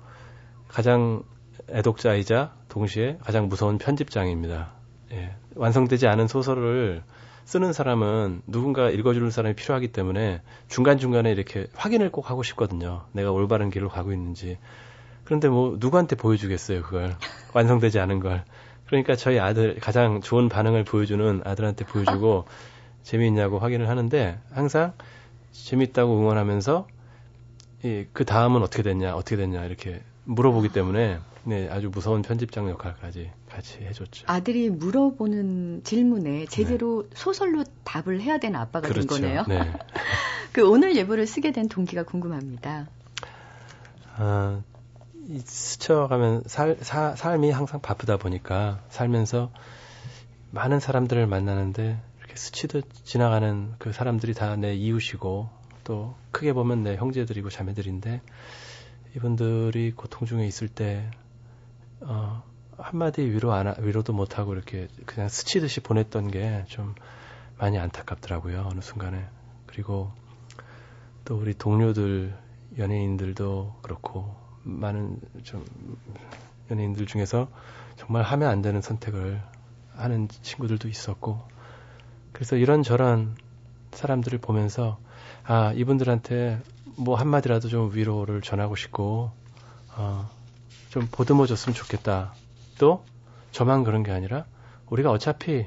[0.67, 1.23] 가장
[1.71, 4.73] 애독자이자 동시에 가장 무서운 편집장입니다.
[5.13, 7.05] 예, 완성되지 않은 소설을
[7.47, 13.05] 쓰는 사람은 누군가 읽어주는 사람이 필요하기 때문에 중간중간에 이렇게 확인을 꼭 하고 싶거든요.
[13.13, 14.59] 내가 올바른 길로 가고 있는지.
[15.25, 17.17] 그런데 뭐 누구한테 보여주겠어요, 그걸.
[17.55, 18.45] 완성되지 않은 걸.
[18.87, 22.47] 그러니까 저희 아들 가장 좋은 반응을 보여주는 아들한테 보여주고
[23.05, 24.93] 재미있냐고 확인을 하는데 항상
[25.53, 26.89] 재밌다고 응원하면서
[27.85, 33.31] 이, 그 다음은 어떻게 됐냐, 어떻게 됐냐 이렇게 물어보기 때문에 네, 아주 무서운 편집장 역할까지
[33.57, 34.25] 같이 해줬죠.
[34.29, 37.09] 아들이 물어보는 질문에 제대로 네.
[37.15, 39.07] 소설로 답을 해야 되는 아빠가 그렇죠.
[39.07, 39.45] 된 거네요.
[39.49, 39.73] 네.
[40.53, 42.89] 그 오늘 예보를 쓰게 된 동기가 궁금합니다.
[44.17, 44.63] 아,
[45.29, 49.51] 이 스쳐가면 살, 사, 삶이 항상 바쁘다 보니까 살면서
[50.51, 55.49] 많은 사람들을 만나는데 이렇게 스치듯 지나가는 그 사람들이 다 내 이웃이고
[55.85, 58.21] 또 크게 보면 내 형제들이고 자매들인데
[59.17, 61.11] 이분들이 고통 중에 있을 때
[62.01, 62.43] 어,
[62.79, 66.95] 한마디 위로 안, 위로도 못하고 이렇게 그냥 스치듯이 보냈던 게 좀
[67.59, 68.69] 많이 안타깝더라고요.
[68.71, 69.27] 어느 순간에.
[69.67, 70.11] 그리고
[71.25, 72.37] 또 우리 동료들,
[72.79, 75.65] 연예인들도 그렇고, 많은 좀
[76.71, 77.49] 연예인들 중에서
[77.97, 79.41] 정말 하면 안 되는 선택을
[79.95, 81.41] 하는 친구들도 있었고,
[82.33, 83.37] 그래서 이런저런
[83.93, 84.99] 사람들을 보면서,
[85.45, 86.61] 아, 이분들한테
[86.99, 89.31] 뭐 한마디라도 좀 위로를 전하고 싶고,
[89.97, 90.29] 어,
[90.91, 92.35] 좀 보듬어 줬으면 좋겠다.
[92.79, 93.05] 또
[93.53, 94.45] 저만 그런 게 아니라
[94.89, 95.67] 우리가 어차피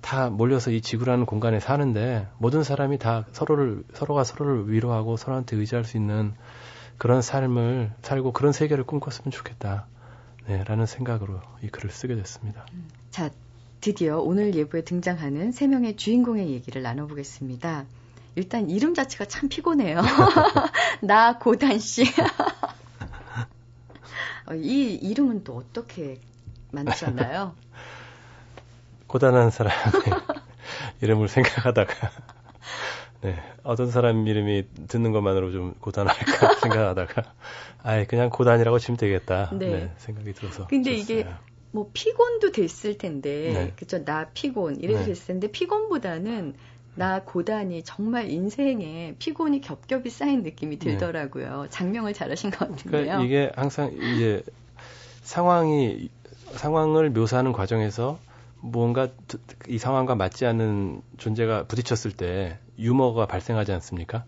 [0.00, 5.84] 다 몰려서 이 지구라는 공간에 사는데 모든 사람이 다 서로를 서로가 서로를 위로하고 서로한테 의지할
[5.84, 6.34] 수 있는
[6.98, 9.86] 그런 삶을 살고 그런 세계를 꿈꿨으면 좋겠다.
[10.46, 12.66] 네, 라는 생각으로 이 글을 쓰게 됐습니다.
[13.10, 13.30] 자,
[13.80, 17.84] 드디어 오늘 예보에 등장하는 세 명의 주인공의 얘기를 나눠보겠습니다.
[18.36, 20.02] 일단 이름 자체가 참 피곤해요.
[21.02, 22.04] 나 고단 씨.
[24.46, 26.20] 어, 이 이름은 또 어떻게
[26.76, 27.54] 만드셨나요?
[29.06, 29.92] 고단한 사람의
[31.00, 31.92] 이름을 생각하다가
[33.22, 37.22] 네, 어떤 사람 이름이 듣는 것만으로 좀 고단할까 생각하다가
[37.82, 39.66] 아예 그냥 고단이라고 치면 되겠다 네.
[39.70, 41.18] 네, 생각이 들어서 근데 줬어요.
[41.20, 41.28] 이게
[41.70, 43.72] 뭐 피곤도 됐을 텐데 네.
[43.76, 45.06] 그죠 나 피곤 이래도 네.
[45.06, 46.54] 됐을 텐데 피곤보다는
[46.94, 50.96] 나 고단이 정말 인생에 피곤이 겹겹이 쌓인 느낌이 네.
[50.96, 51.64] 들더라고요.
[51.64, 51.68] 네.
[51.68, 53.04] 장명을 잘하신 것 같은데요.
[53.04, 54.42] 그러니까 이게 항상 이제
[55.22, 56.08] 상황이
[56.52, 58.18] 상황을 묘사하는 과정에서
[58.60, 59.08] 뭔가
[59.68, 64.24] 이 상황과 맞지 않는 존재가 부딪혔을 때 유머가 발생하지 않습니까?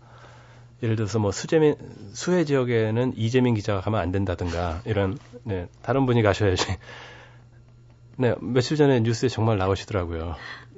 [0.83, 1.75] 예를 들어서 뭐 수재민
[2.13, 6.65] 수해 지역에는 이재민 기자가 가면 안 된다든가 이런 네 다른 분이 가셔야지.
[8.17, 10.37] 네 며칠 전에 뉴스에 정말 나오시더라고요.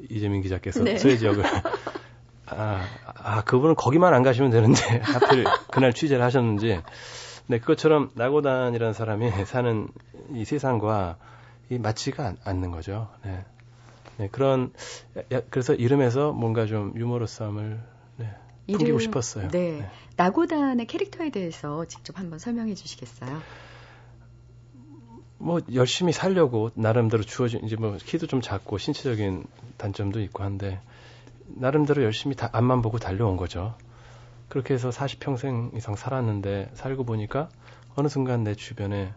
[0.08, 0.96] 이재민 기자께서 네.
[0.96, 1.44] 수해 지역을
[2.46, 6.80] 아, 아 그분은 거기만 안 가시면 되는데 하필 그날 취재를 하셨는지
[7.50, 9.88] 네 그것처럼 나고단이라는 사람이 사는
[10.32, 11.16] 이 세상과
[11.68, 13.08] 이 맞지가 않, 는 거죠.
[13.24, 13.44] 네.
[14.18, 14.72] 네 그런
[15.32, 17.80] 야, 그래서 이름에서 뭔가 좀 유머러스함을
[18.18, 18.34] 네,
[18.68, 19.48] 풍기고 싶었어요.
[19.48, 19.80] 네.
[19.80, 19.90] 네.
[20.14, 23.42] 나고단의 캐릭터에 대해서 직접 한번 설명해 주시겠어요?
[25.38, 29.44] 뭐 열심히 살려고 나름대로 주어진 이제 뭐 키도 좀 작고 신체적인
[29.76, 30.78] 단점도 있고 한데
[31.48, 33.74] 나름대로 열심히 다 앞만 보고 달려온 거죠.
[34.50, 37.48] 그렇게 해서 40평생 이상 살았는데 살고 보니까
[37.96, 39.14] 어느 순간 내 주변에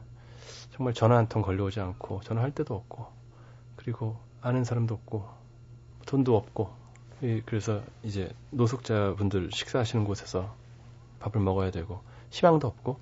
[0.71, 3.07] 정말 전화 한 통 걸려오지 않고 전화할 데도 없고
[3.75, 5.27] 그리고 아는 사람도 없고
[6.05, 6.71] 돈도 없고
[7.45, 10.53] 그래서 이제 노숙자분들 식사하시는 곳에서
[11.19, 12.99] 밥을 먹어야 되고 희망도 없고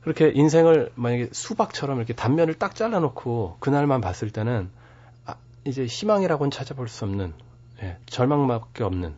[0.00, 4.70] 그렇게 인생을 만약에 수박처럼 이렇게 단면을 딱 잘라놓고 그날만 봤을 때는
[5.26, 7.34] 아, 이제 희망이라고는 찾아볼 수 없는
[7.82, 9.14] 예, 절망밖에 없는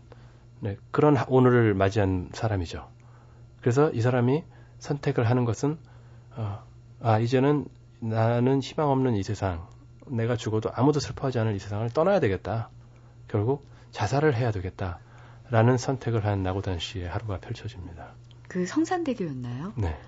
[0.62, 2.88] 네, 그런 오늘을 맞이한 사람이죠.
[3.60, 4.44] 그래서 이 사람이
[4.78, 5.76] 선택을 하는 것은
[6.36, 6.62] 어,
[7.00, 7.66] 아 이제는
[7.98, 9.66] 나는 희망 없는 이 세상,
[10.06, 12.70] 내가 죽어도 아무도 슬퍼하지 않을 이 세상을 떠나야 되겠다.
[13.26, 15.00] 결국 자살을 해야 되겠다
[15.50, 18.12] 라는 선택을 한 나고단 씨의 하루가 펼쳐집니다.
[18.46, 19.72] 그 성산대교였나요?
[19.76, 19.98] 네.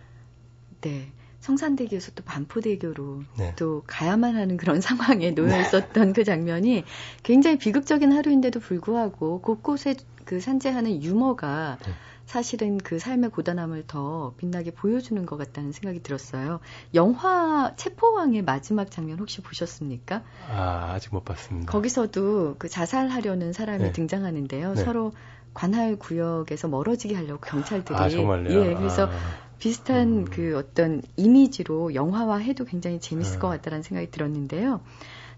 [0.82, 1.12] 네.
[1.40, 3.54] 성산대교에서 또 반포대교로 네.
[3.56, 6.12] 또 가야만 하는 그런 상황에 놓여 있었던 네.
[6.12, 6.84] 그 장면이
[7.24, 11.92] 굉장히 비극적인 하루인데도 불구하고 곳곳에 그 산재하는 유머가 네.
[12.26, 16.60] 사실은 그 삶의 고단함을 더 빛나게 보여주는 것 같다는 생각이 들었어요.
[16.94, 20.22] 영화 체포왕의 마지막 장면 혹시 보셨습니까?
[20.50, 21.70] 아, 아직 못 봤습니다.
[21.70, 23.92] 거기서도 그 자살하려는 사람이 네.
[23.92, 24.74] 등장하는데요.
[24.74, 24.84] 네.
[24.84, 25.12] 서로
[25.52, 28.50] 관할 구역에서 멀어지게 하려고 경찰들이 아, 정말요?
[28.50, 29.10] 예, 그래서 아.
[29.58, 30.24] 비슷한 음.
[30.24, 33.40] 그 어떤 이미지로 영화화해도 굉장히 재밌을 음.
[33.40, 34.80] 것 같다는 생각이 들었는데요.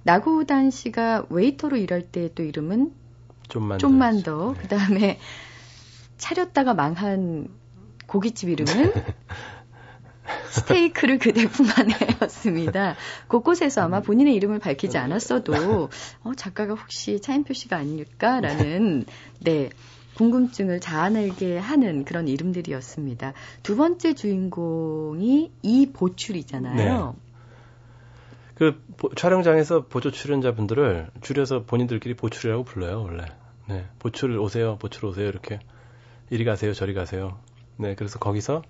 [0.04, 2.92] 나고단 씨가 웨이터로 일할 때 또 이름은
[3.48, 4.54] 좀만, 좀만 더.
[4.54, 4.62] 네.
[4.62, 5.18] 그다음에
[6.18, 7.48] 차렸다가 망한
[8.06, 8.92] 고깃집 이름은
[10.50, 12.96] 스테이크를 그대 품 안에였습니다.
[13.28, 15.88] 곳곳에서 아마 본인의 이름을 밝히지 않았어도
[16.22, 19.04] 어, 작가가 혹시 차인표 씨가 아닐까라는
[19.40, 19.70] 네
[20.16, 23.34] 궁금증을 자아내게 하는 그런 이름들이었습니다.
[23.62, 27.14] 두 번째 주인공이 이보출이잖아요.
[27.14, 27.25] 네.
[28.56, 33.24] 그 보, 촬영장에서 보조 출연자분들을 줄여서 본인들끼리 보출이라고 불러요 원래.
[33.68, 35.60] 네, 보출 오세요, 보출 오세요 이렇게
[36.30, 37.38] 이리 가세요, 저리 가세요.
[37.76, 38.62] 네, 그래서 거기서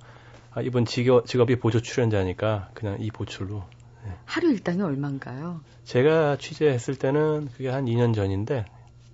[0.51, 3.62] 아, 이번 직업, 직업이 보조 출연자니까 그냥 이 보출로.
[4.05, 4.12] 네.
[4.25, 5.61] 하루 일당이 얼마인가요?
[5.85, 8.64] 제가 취재했을 때는 그게 한 2년 전인데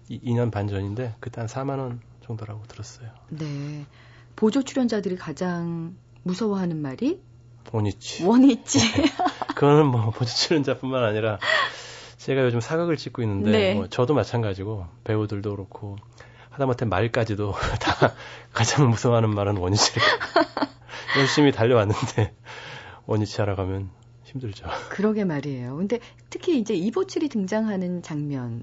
[0.08, 3.10] 2, 년반 전인데 그때 한 4만 원 정도라고 들었어요.
[3.28, 3.84] 네.
[4.36, 7.20] 보조 출연자들이 가장 무서워하는 말이
[7.70, 8.24] 원위치.
[8.24, 8.78] 원위치.
[8.78, 9.04] 네.
[9.54, 11.38] 그거는 뭐 보조 출연자뿐만 아니라
[12.18, 13.74] 제가 요즘 사극을 찍고 있는데 네.
[13.74, 15.96] 뭐 저도 마찬가지고 배우들도 그렇고
[16.50, 18.14] 하다못해 말까지도 다
[18.52, 19.92] 가장 무서워하는 말은 원위치.
[21.18, 22.34] 열심히 달려왔는데
[23.06, 23.90] 원위치 하러 가면
[24.24, 24.66] 힘들죠.
[24.90, 25.76] 그러게 말이에요.
[25.76, 25.98] 근데
[26.30, 28.62] 특히 이제 이보출이 등장하는 장면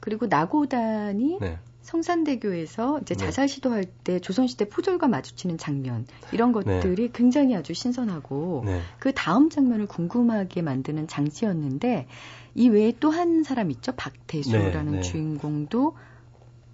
[0.00, 1.58] 그리고 나고단이 네.
[1.88, 3.24] 성산대교에서 이제 네.
[3.24, 6.80] 자살 시도할 때 조선시대 포졸과 마주치는 장면 이런 네.
[6.80, 7.10] 것들이 네.
[7.14, 8.82] 굉장히 아주 신선하고 네.
[8.98, 12.06] 그 다음 장면을 궁금하게 만드는 장치였는데
[12.54, 15.00] 이 외에 또 한 사람 있죠 박태수라는 네, 네.
[15.00, 15.96] 주인공도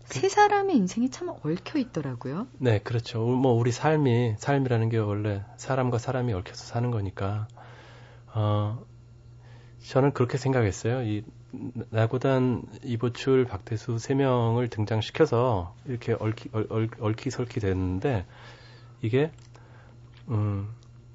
[0.07, 2.49] 세 사람의 인생이 참 얽혀 있더라고요.
[2.59, 3.21] 네, 그렇죠.
[3.25, 7.47] 뭐 우리 삶이 삶이라는 게 원래 사람과 사람이 얽혀서 사는 거니까
[8.35, 8.85] 어
[9.89, 11.03] 저는 그렇게 생각했어요.
[11.05, 11.25] 이
[11.91, 18.27] 나고단 이보출 박태수 세 명을 등장시켜서 이렇게 얽히, 얽, 얽히설키 됐는데
[19.03, 19.31] 이게
[20.29, 20.69] 음,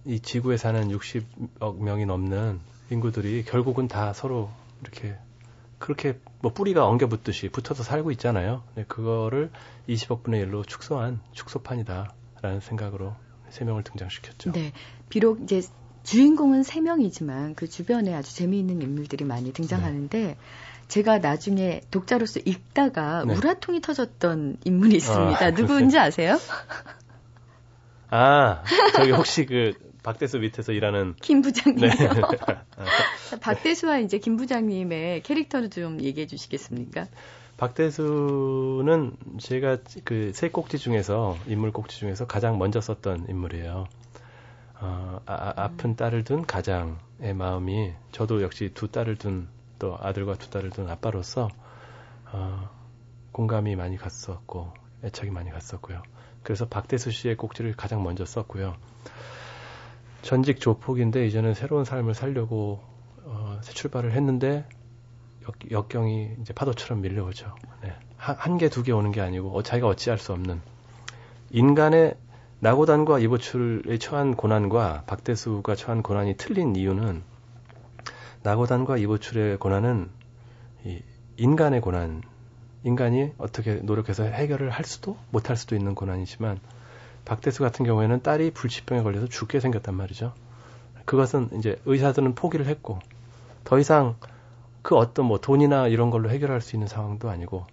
[0.06, 4.50] 이 지구에 사는 60억 명이 넘는 인구들이 결국은 다 서로
[4.82, 5.16] 이렇게
[5.78, 8.64] 그렇게 뭐 뿌리가 엉겨붙듯이 붙어서 살고 있잖아요.
[8.76, 9.52] 네, 그거를
[9.88, 13.16] 20억 분의 1로 축소한 축소판이다라는 생각으로
[13.50, 14.52] 세 명을 등장시켰죠.
[14.52, 14.74] 네.
[15.10, 15.62] 비록 이제
[16.10, 20.38] 주인공은 3명이지만 그 주변에 아주 재미있는 인물들이 많이 등장하는데 네.
[20.88, 23.36] 제가 나중에 독자로서 읽다가 네.
[23.36, 25.46] 우라통이 터졌던 인물이 있습니다.
[25.46, 26.40] 아, 누구인지 아세요?
[28.10, 28.64] 아,
[28.96, 31.88] 저기 혹시 그 박대수 밑에서 일하는 김 부장님.
[31.88, 31.92] 네.
[33.40, 37.06] 박대수와 이제 김 부장님의 캐릭터를 좀 얘기해 주시겠습니까?
[37.58, 43.86] 박대수는 제가 그 세 꼭지 중에서 인물 꼭지 중에서 가장 먼저 썼던 인물이에요.
[44.80, 50.36] 어, 아, 아, 아픈 딸을 둔 가장의 마음이 저도 역시 두 딸을 둔 또 아들과
[50.36, 51.50] 두 딸을 둔 아빠로서
[52.32, 52.70] 어,
[53.32, 56.04] 공감이 많이 갔었고 애착이 많이 갔었고요.
[56.44, 58.76] 그래서 박대수 씨의 꼭지를 가장 먼저 썼고요.
[60.22, 62.82] 전직 조폭인데 이제는 새로운 삶을 살려고
[63.24, 64.68] 어, 새 출발을 했는데
[65.72, 67.56] 역, 경이 이제 파도처럼 밀려오죠.
[67.82, 67.96] 네.
[68.18, 70.62] 한 개, 두개 오는 게 아니고 어, 자기가 어찌할 수 없는
[71.52, 72.16] 인간의
[72.62, 77.24] 나고단과 이보출의 처한 고난과 박대수가 처한 고난이 틀린 이유는
[78.44, 80.10] 나고단과 이보출의 고난은
[80.84, 81.00] 이
[81.38, 82.22] 인간의 고난,
[82.84, 86.60] 인간이 어떻게 노력해서 해결을 할 수도 못할 수도 있는 고난이지만
[87.24, 90.34] 박대수 같은 경우에는 딸이 불치병에 걸려서 죽게 생겼단 말이죠.
[91.06, 93.00] 그것은 이제 의사들은 포기를 했고
[93.64, 94.16] 더 이상
[94.82, 97.66] 그 어떤 뭐 돈이나 이런 걸로 해결할 수 있는 상황도 아니고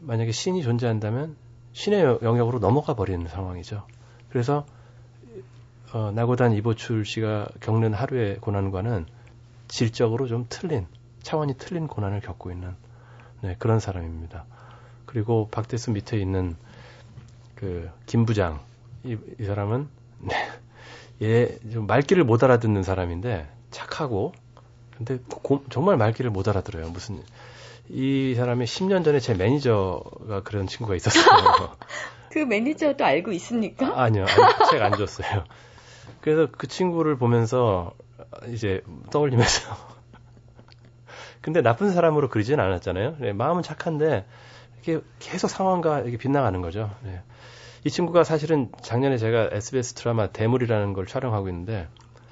[0.00, 1.36] 만약에 신이 존재한다면
[1.72, 3.84] 신의 영역으로 넘어가 버리는 상황이죠.
[4.30, 4.66] 그래서
[5.92, 9.06] 어, 나고단 이보출 씨가 겪는 하루의 고난과는
[9.68, 10.86] 질적으로 좀 틀린
[11.22, 12.74] 차원이 틀린 고난을 겪고 있는
[13.42, 14.44] 네, 그런 사람입니다.
[15.06, 16.56] 그리고 박대수 밑에 있는
[17.54, 18.60] 그 김부장
[19.04, 19.88] 이, 이 사람은
[20.20, 20.36] 네,
[21.22, 24.32] 얘좀 말귀를 못 알아듣는 사람인데 착하고
[24.96, 26.90] 근데 고, 정말 말귀를 못 알아들어요.
[26.90, 27.22] 무슨
[27.90, 31.76] 이 사람이 10년 전에 제 매니저가 그런 친구가 있었어요.
[32.30, 33.92] 그 매니저도 알고 있습니까?
[34.00, 34.26] 아, 니요
[34.70, 35.44] 책 안 줬어요.
[36.20, 37.92] 그래서 그 친구를 보면서
[38.52, 39.74] 이제 떠올리면서.
[41.40, 43.16] 근데 나쁜 사람으로 그리진 않았잖아요.
[43.20, 44.26] 네, 마음은 착한데
[44.82, 46.90] 이렇게 계속 상황과 이렇게 빗나가는 거죠.
[47.02, 47.22] 네.
[47.84, 51.88] 이 친구가 사실은 작년에 제가 SBS 드라마 대물이라는 걸 촬영하고 있는데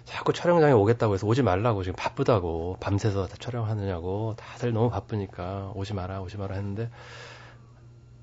[0.07, 5.95] 자꾸 촬영장에 오겠다고 해서 오지 말라고 지금 바쁘다고 밤새서 다 촬영하느냐고 다들 너무 바쁘니까 오지
[5.95, 6.89] 마라 오지 마라 했는데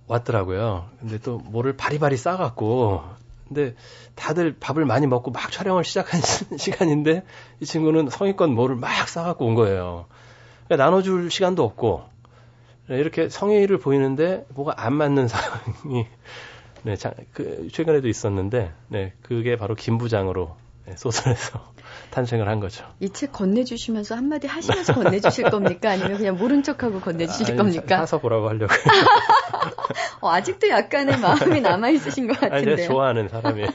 [0.08, 0.90] 왔더라고요.
[1.00, 3.04] 근데 또 뭐를 바리바리 싸갖고
[3.48, 3.76] 근데
[4.16, 6.22] 다들 밥을 많이 먹고 막 촬영을 시작한
[6.58, 7.24] 시간인데
[7.60, 10.06] 이 친구는 성의껏 뭐를 막 싸갖고 온 거예요.
[10.66, 12.04] 그러니까 나눠줄 시간도 없고
[12.88, 16.08] 이렇게 성의를 보이는데 뭐가 안 맞는 상황이
[16.84, 20.63] 네, 자, 그 최근에도 있었는데 네, 그게 바로 김 부장으로 네,
[20.96, 21.74] 소설에서
[22.12, 22.86] 탄생을 한 거죠.
[23.00, 25.92] 이 책 건네주시면서 한마디 하시면서 건네주실 겁니까?
[25.92, 27.98] 아니면 그냥 모른 척하고 건네주실 아니, 겁니까?
[27.98, 28.74] 사서 보라고 하려고.
[30.22, 32.76] 어, 아직도 약간의 마음이 남아있으신 것 같은데요.
[32.76, 33.70] 아니, 좋아하는 사람이에요.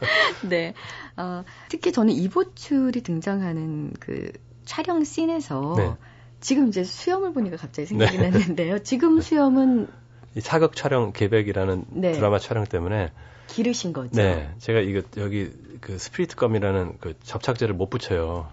[0.48, 0.74] 네.
[1.16, 4.30] 어, 특히 저는 이보출이 등장하는 그
[4.64, 5.94] 촬영 씬에서 네.
[6.40, 8.30] 지금 이제 수염을 보니까 갑자기 생각이 네.
[8.30, 8.78] 났는데요.
[8.78, 9.88] 지금 수염은
[10.34, 12.12] 이 사극 촬영 계백이라는 네.
[12.12, 13.12] 드라마 촬영 때문에
[13.48, 14.10] 기르신 거죠.
[14.12, 18.48] 네, 제가 이거 여기 그 spirit gum이라는 그 접착제를 못 붙여요.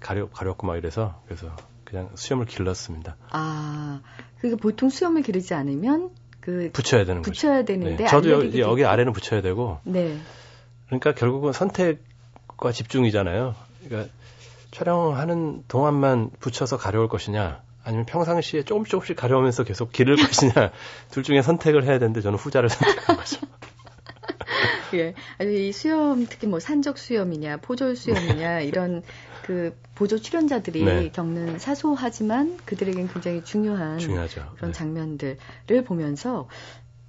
[0.00, 3.16] 가려 가렵고 막 이래서 그래서 그냥 수염을 길렀습니다.
[3.30, 4.00] 아,
[4.40, 7.66] 그게 보통 수염을 기르지 않으면 그 붙여야 되는 붙여야 거죠.
[7.66, 8.10] 되는데 네.
[8.10, 9.78] 저도 여기, 여기 아래는 붙여야 되고.
[9.84, 10.18] 네.
[10.86, 13.54] 그러니까 결국은 선택과 집중이잖아요.
[13.84, 14.12] 그러니까
[14.72, 20.52] 촬영하는 동안만 붙여서 가려울 것이냐, 아니면 평상시에 조금 조금씩 가려우면서 계속 기를 것이냐,
[21.10, 23.40] 둘 중에 선택을 해야 되는데 저는 후자를 선택한 거죠.
[24.94, 25.14] 예.
[25.38, 29.02] 아니, 이 수염, 특히 뭐 산적 수염이냐, 포졸 수염이냐, 이런
[29.42, 31.10] 그 보조 출연자들이 네.
[31.10, 34.52] 겪는 사소하지만 그들에겐 굉장히 중요한 중요하죠.
[34.56, 34.78] 그런 네.
[34.78, 36.48] 장면들을 보면서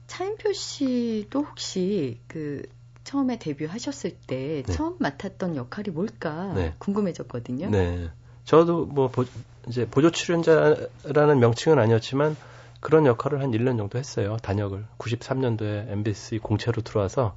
[0.08, 2.64] 차인표 씨도 혹시 그
[3.04, 4.74] 처음에 데뷔하셨을 때 네.
[4.74, 6.74] 처음 맡았던 역할이 뭘까 네.
[6.80, 7.70] 궁금해졌거든요.
[7.70, 8.10] 네.
[8.46, 9.26] 저도 뭐 보,
[9.68, 12.36] 이제 보조 출연자라는 명칭은 아니었지만
[12.80, 14.38] 그런 역할을 한 1년 정도 했어요.
[14.42, 17.36] 단역을 93년도에 MBC 공채로 들어와서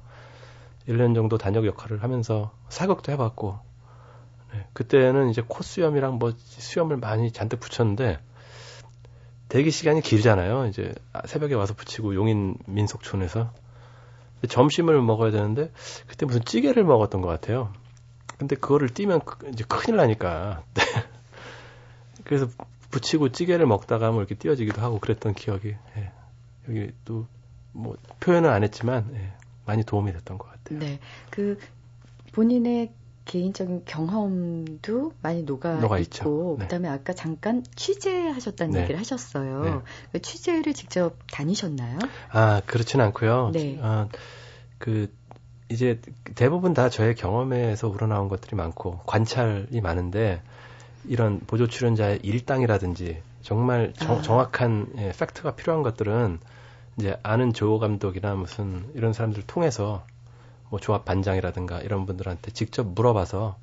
[0.89, 3.59] 1년 정도 단역 역할을 하면서 사극도 해봤고
[4.53, 8.19] 네, 그때는 이제 콧수염이랑 뭐 수염을 많이 잔뜩 붙였는데
[9.49, 10.67] 대기 시간이 길잖아요.
[10.67, 10.93] 이제
[11.25, 13.53] 새벽에 와서 붙이고 용인 민속촌에서
[14.49, 15.71] 점심을 먹어야 되는데
[16.07, 17.71] 그때 무슨 찌개를 먹었던 것 같아요.
[18.37, 19.21] 근데 그거를 띄면
[19.53, 20.63] 이제 큰일 나니까.
[22.29, 22.37] 네.
[22.37, 22.47] 그래서
[22.91, 26.11] 붙이고 찌개를 먹다가 뭐 이렇게 띄어지기도 하고 그랬던 기억이 예.
[26.67, 27.27] 여기 또
[27.77, 29.33] 뭐 표현은 안 했지만 예.
[29.65, 30.79] 많이 도움이 됐던 것 같아요.
[30.79, 31.59] 네, 그
[32.33, 32.91] 본인의
[33.25, 36.65] 개인적인 경험도 많이 녹아, 녹아 있고 네.
[36.65, 38.81] 그다음에 아까 잠깐 취재하셨다는 네.
[38.81, 39.63] 얘기를 하셨어요.
[39.63, 39.79] 네.
[40.13, 41.99] 그 취재를 직접 다니셨나요?
[42.31, 43.51] 아 그렇진 않고요.
[43.53, 43.77] 네.
[43.81, 44.07] 아,
[44.77, 45.13] 그
[45.69, 45.99] 이제
[46.35, 50.41] 대부분 다 저의 경험에서 우러나온 것들이 많고 관찰이 많은데
[51.07, 54.21] 이런 보조 출연자의 일당이라든지 정말 정, 아.
[54.21, 56.39] 정확한 예, 팩트가 필요한 것들은
[56.97, 60.05] 이제 아는 조 감독이나 무슨 이런 사람들 을 통해서
[60.69, 63.57] 뭐 조합 반장이라든가 이런 분들한테 직접 물어봐서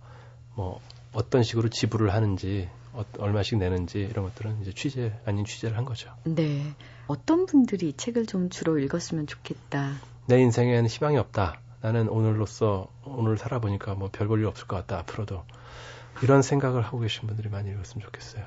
[0.54, 0.80] 뭐
[1.12, 6.10] 어떤 식으로 지불을 하는지 어, 얼마씩 내는지 이런 것들은 이제 취재 아닌 취재를 한 거죠.
[6.24, 6.62] 네.
[7.06, 9.94] 어떤 분들이 이 책을 좀 주로 읽었으면 좋겠다.
[10.26, 11.60] 내 인생에는 희망이 없다.
[11.82, 14.98] 나는 오늘로서 오늘 살아보니까 뭐 별 볼 일 없을 것 같다.
[15.00, 15.42] 앞으로도
[16.22, 18.44] 이런 생각을 하고 계신 분들이 많이 읽었으면 좋겠어요.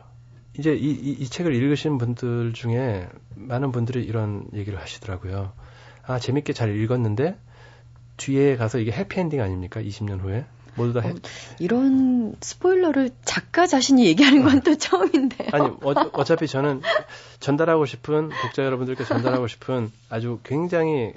[0.57, 5.53] 이제 이, 이, 이 책을 읽으신 분들 중에 많은 분들이 이런 얘기를 하시더라고요.
[6.03, 7.37] 아 재밌게 잘 읽었는데
[8.17, 9.81] 뒤에 가서 이게 해피엔딩 아닙니까?
[9.81, 11.11] 20년 후에 모두 다 해...
[11.11, 11.15] 어,
[11.59, 15.49] 이런 스포일러를 작가 자신이 얘기하는 건 또 처음인데요.
[15.51, 16.81] 아니 어, 차피 저는
[17.39, 21.13] 전달하고 싶은 독자 여러분들께 전달하고 싶은 아주 굉장히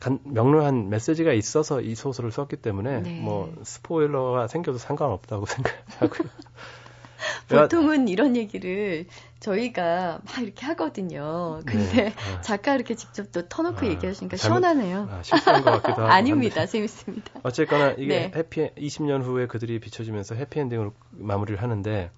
[0.00, 3.20] 간, 명료한 메시지가 있어서 이 소설을 썼기 때문에 네.
[3.20, 6.28] 뭐 스포일러가 생겨도 상관없다고 생각하고요.
[7.48, 9.06] 보통은 이런 얘기를
[9.40, 11.60] 저희가 막 이렇게 하거든요.
[11.66, 12.14] 근데 네.
[12.36, 12.40] 아.
[12.42, 15.08] 작가 이렇게 직접 또 터놓고 아, 얘기하시니까 잘못, 시원하네요.
[15.10, 16.12] 아, 실수한 것 같기도 하고.
[16.12, 16.66] 아닙니다.
[16.66, 17.40] 재밌습니다.
[17.42, 18.32] 어쨌거나 이게 네.
[18.36, 22.10] 해피 20년 후에 그들이 비춰지면서 해피엔딩으로 마무리를 하는데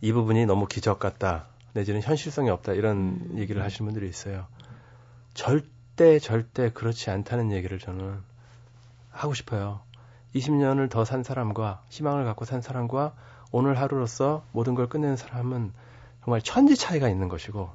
[0.00, 1.46] 이 부분이 너무 기적 같다.
[1.74, 2.72] 내지는 현실성이 없다.
[2.72, 3.34] 이런 음.
[3.38, 4.46] 얘기를 하시는 분들이 있어요.
[5.34, 5.62] 절
[5.96, 8.18] 대 절대 그렇지 않다는 얘기를 저는
[9.10, 9.80] 하고 싶어요.
[10.34, 13.14] 20년을 더 산 사람과 희망을 갖고 산 사람과
[13.50, 15.72] 오늘 하루로서 모든 걸 끝내는 사람은
[16.24, 17.70] 정말 천지 차이가 있는 것이고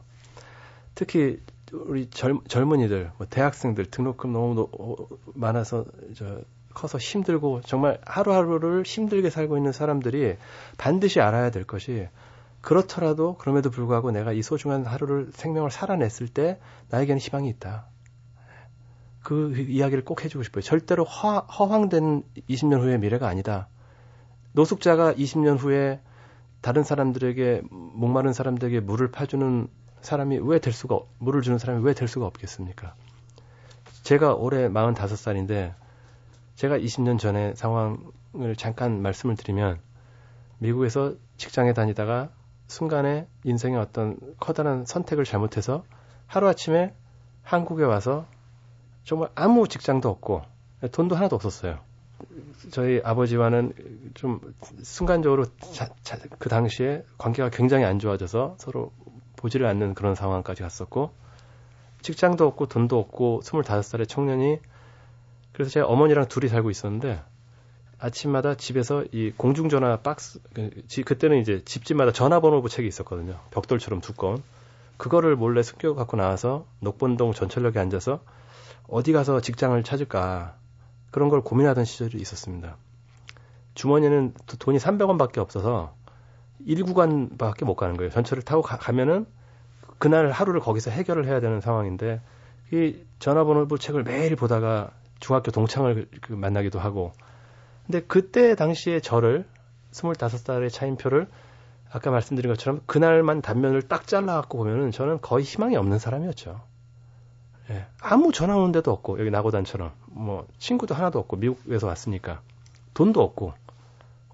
[0.95, 1.39] 특히
[1.71, 4.95] 우리 젊, 젊은이들, 뭐 대학생들 등록금 너무 노, 어,
[5.35, 6.41] 많아서 저
[6.73, 10.37] 커서 힘들고 정말 하루하루를 힘들게 살고 있는 사람들이
[10.77, 12.07] 반드시 알아야 될 것이
[12.61, 17.85] 그렇더라도 그럼에도 불구하고 내가 이 소중한 하루를 생명을 살아냈을 때 나에게는 희망이 있다.
[19.27, 20.61] 그 이야기를 꼭 해주고 싶어요.
[20.61, 23.67] 절대로 허, 허황된 20년 후의 미래가 아니다.
[24.53, 25.99] 노숙자가 20년 후에
[26.61, 29.67] 다른 사람들에게 목마른 사람들에게 물을 파주는
[29.99, 32.95] 사람이 왜 될 수가 물을 주는 사람이 왜 될 수가 없겠습니까?
[34.03, 35.73] 제가 올해 45살인데
[36.55, 39.79] 제가 20년 전에 상황을 잠깐 말씀을 드리면
[40.59, 42.29] 미국에서 직장에 다니다가
[42.67, 45.83] 순간에 인생의 어떤 커다란 선택을 잘못해서
[46.27, 46.93] 하루아침에
[47.43, 48.25] 한국에 와서
[49.07, 50.41] 정말 아무 직장도 없고
[50.91, 51.79] 돈도 하나도 없었어요.
[52.71, 53.71] 저희 아버지와는
[54.15, 54.41] 좀
[54.83, 58.91] 순간적으로 자, 자, 그 당시에 관계가 굉장히 안 좋아져서 서로
[59.37, 61.13] 보지를 않는 그런 상황까지 갔었고
[62.01, 64.59] 직장도 없고 돈도 없고 25살의 청년이
[65.53, 67.21] 그래서 제가 어머니랑 둘이 살고 있었는데
[67.99, 70.69] 아침마다 집에서 이 공중전화 박스 그,
[71.05, 73.39] 그때는 이제 집집마다 전화번호 부 책이 있었거든요.
[73.51, 74.43] 벽돌처럼 두꺼운
[74.97, 78.19] 그거를 몰래 숨겨 갖고 나와서 녹본동 전철역에 앉아서
[78.87, 80.55] 어디 가서 직장을 찾을까
[81.11, 82.77] 그런 걸 고민하던 시절이 있었습니다.
[83.75, 85.95] 주머니는 돈이 300원밖에 없어서
[86.65, 88.09] 1구간밖에 못 가는 거예요.
[88.11, 89.25] 전철을 타고 가, 면은
[89.99, 92.21] 그날 하루를 거기서 해결을 해야 되는 상황인데
[92.71, 97.13] 이 전화번호 책을 매일 보다가 중학교 동창을 그 만나기도 하고
[97.85, 99.45] 근데 그때 당시에 저를
[99.91, 101.27] 25살의 차인표를
[101.91, 106.61] 아까 말씀드린 것처럼 그날만 단면을 딱 잘라갖고 보면은 저는 거의 희망이 없는 사람이었죠.
[107.69, 112.41] 예, 아무 전화 오는 데도 없고 여기 나고단처럼 뭐 친구도 하나도 없고 미국에서 왔으니까
[112.93, 113.53] 돈도 없고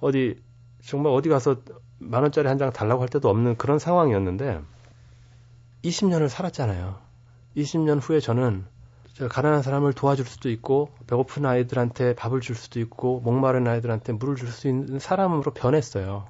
[0.01, 0.41] 어디
[0.86, 1.57] 정말 어디 가서
[1.99, 4.61] 만 원짜리 한 장 달라고 할 때도 없는 그런 상황이었는데
[5.84, 6.99] 20년을 살았잖아요.
[7.57, 8.65] 20년 후에 저는
[9.29, 14.49] 가난한 사람을 도와줄 수도 있고 배고픈 아이들한테 밥을 줄 수도 있고 목마른 아이들한테 물을 줄
[14.49, 16.27] 수 있는 사람으로 변했어요.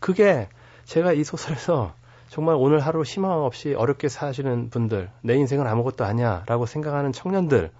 [0.00, 0.48] 그게
[0.84, 1.94] 제가 이 소설에서
[2.28, 7.70] 정말 오늘 하루 희망 없이 어렵게 사시는 분들, 내 인생은 아무것도 아니야 라고 생각하는 청년들,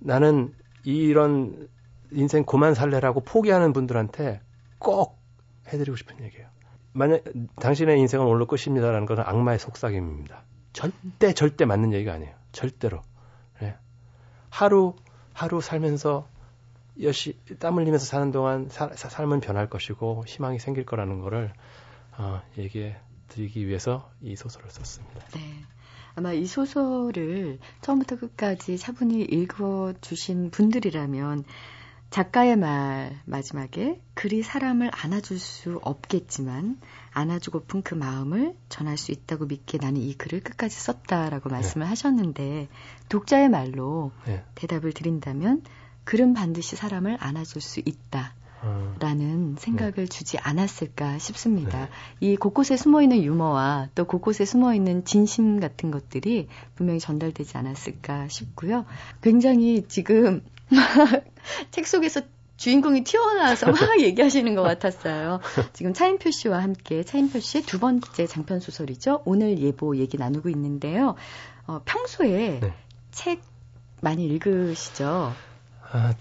[0.00, 0.52] 나는
[0.84, 1.68] 이런
[2.10, 4.40] 인생 고만 살래라고 포기하는 분들한테
[4.78, 5.18] 꼭
[5.68, 6.48] 해드리고 싶은 얘기예요.
[6.92, 7.22] 만약
[7.60, 10.42] 당신의 인생은 오늘 끝입니다라는 것은 악마의 속삭임입니다.
[10.72, 12.34] 절대 절대 맞는 얘기가 아니에요.
[12.50, 13.00] 절대로.
[13.60, 13.76] 네.
[14.50, 14.94] 하루
[15.32, 16.26] 하루 살면서
[17.00, 21.52] 여시 땀 흘리면서 사는 동안 사, 삶은 변할 것이고 희망이 생길 거라는 거를
[22.18, 22.96] 어, 얘기해
[23.32, 25.26] 드리기 위해서 이 소설을 썼습니다.
[25.34, 25.40] 네.
[26.14, 31.44] 아마 이 소설을 처음부터 끝까지 차분히 읽어 주신 분들이라면
[32.10, 36.78] 작가의 말 마지막에 글이 사람을 안아줄 수 없겠지만
[37.14, 41.54] 안아주고픈 그 마음을 전할 수 있다고 믿게 나는 이 글을 끝까지 썼다라고 네.
[41.54, 41.88] 말씀을 네.
[41.88, 42.68] 하셨는데
[43.08, 44.44] 독자의 말로 네.
[44.54, 45.62] 대답을 드린다면
[46.04, 48.34] 글은 반드시 사람을 안아줄 수 있다.
[49.00, 50.06] 라는 생각을 네.
[50.06, 51.80] 주지 않았을까 싶습니다.
[51.80, 51.88] 네.
[52.20, 58.28] 이 곳곳에 숨어 있는 유머와 또 곳곳에 숨어 있는 진심 같은 것들이 분명히 전달되지 않았을까
[58.28, 58.84] 싶고요.
[59.20, 60.42] 굉장히 지금
[61.72, 62.20] 책 속에서
[62.56, 65.40] 주인공이 튀어나와서 막 얘기하시는 것 같았어요.
[65.72, 69.22] 지금 차인표 씨와 함께 차인표 씨의 두 번째 장편 소설이죠.
[69.24, 71.16] 오늘 예보 얘기 나누고 있는데요.
[71.66, 72.74] 어, 평소에 네.
[73.10, 73.42] 책
[74.00, 75.32] 많이 읽으시죠?
[75.94, 76.14] 아,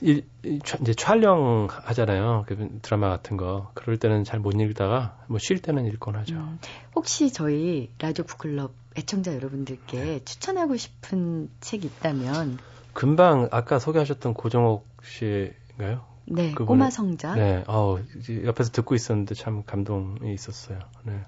[0.00, 2.44] 이, 이, 이제 촬영하잖아요.
[2.48, 3.70] 그 드라마 같은 거.
[3.74, 6.34] 그럴 때는 잘 못 읽다가 뭐 쉴 때는 읽곤 하죠.
[6.36, 6.58] 음,
[6.94, 10.24] 혹시 저희 라디오 북클럽 애청자 여러분들께 네.
[10.24, 12.58] 추천하고 싶은 책 있다면
[12.94, 16.04] 금방 아까 소개하셨던 고정옥 씨인가요?
[16.26, 17.34] 네, 그분의, 꼬마 성자.
[17.34, 17.98] 네, 어,
[18.44, 20.78] 옆에서 듣고 있었는데 참 감동이 있었어요.
[21.02, 21.20] 네.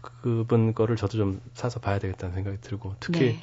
[0.00, 3.40] 그분 거를 저도 좀 사서 봐야 되겠다는 생각이 들고 특히 네.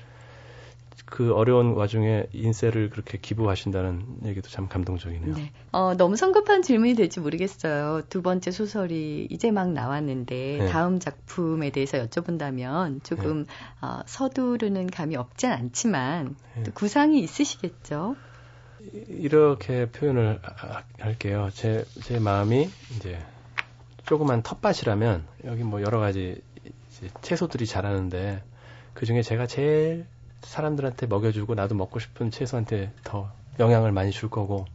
[1.06, 5.36] 그 어려운 와중에 인쇄를 그렇게 기부하신다는 얘기도 참 감동적이네요.
[5.36, 5.52] 네.
[5.72, 8.04] 어, 너무 성급한 질문이 될지 모르겠어요.
[8.10, 10.68] 두 번째 소설이 이제 막 나왔는데 네.
[10.70, 13.52] 다음 작품에 대해서 여쭤본다면 조금 네.
[13.82, 16.64] 어, 서두르는 감이 없지 않지만 네.
[16.64, 18.16] 또 구상이 있으시겠죠?
[19.08, 20.40] 이렇게 표현을
[21.00, 21.50] 할게요.
[21.54, 23.20] 제, 제 마음이 이제
[24.06, 26.42] 조그만 텃밭이라면 여기 뭐 여러 가지
[27.22, 28.42] 채소들이 자라는데
[28.94, 30.06] 그 중에 제가 제일
[30.42, 34.66] 사람들한테 먹여주고 나도 먹고 싶은 채소한테 더 영향을 많이 줄 거고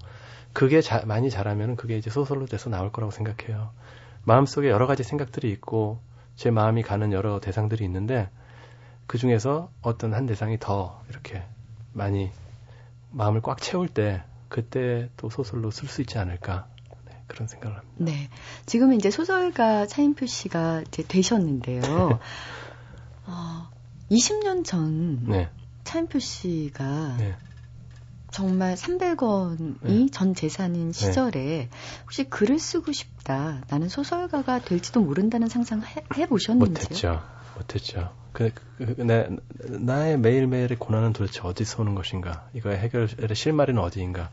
[0.52, 3.70] 그게 자, 많이 자라면 그게 이제 소설로 돼서 나올 거라고 생각해요.
[4.24, 5.98] 마음속에 여러 가지 생각들이 있고
[6.36, 8.28] 제 마음이 가는 여러 대상들이 있는데
[9.06, 11.42] 그 중에서 어떤 한 대상이 더 이렇게
[11.92, 12.30] 많이
[13.10, 16.66] 마음을 꽉 채울 때 그때 또 소설로 쓸 수 있지 않을까
[17.06, 17.96] 네, 그런 생각을 합니다.
[17.98, 18.28] 네,
[18.66, 21.82] 지금 이제 소설가 차인표 씨가 이제 되셨는데요.
[24.11, 25.48] 어, 20년 전 네.
[25.84, 27.36] 차인표 씨가 네.
[28.30, 30.07] 정말 300원이 네.
[30.11, 30.92] 전 재산인 네.
[30.92, 31.68] 시절에
[32.02, 33.62] 혹시 글을 쓰고 싶다.
[33.68, 35.82] 나는 소설가가 될지도 모른다는 상상
[36.16, 36.74] 해, 보셨는지요?
[36.74, 37.22] 못했죠.
[37.57, 38.12] 못했죠.
[38.32, 39.28] 그, 그, 그, 내,
[39.68, 42.48] 나의 매일매일의 고난은 도대체 어디서 오는 것인가?
[42.55, 44.30] 이거의 해결의 실마리는 어디인가?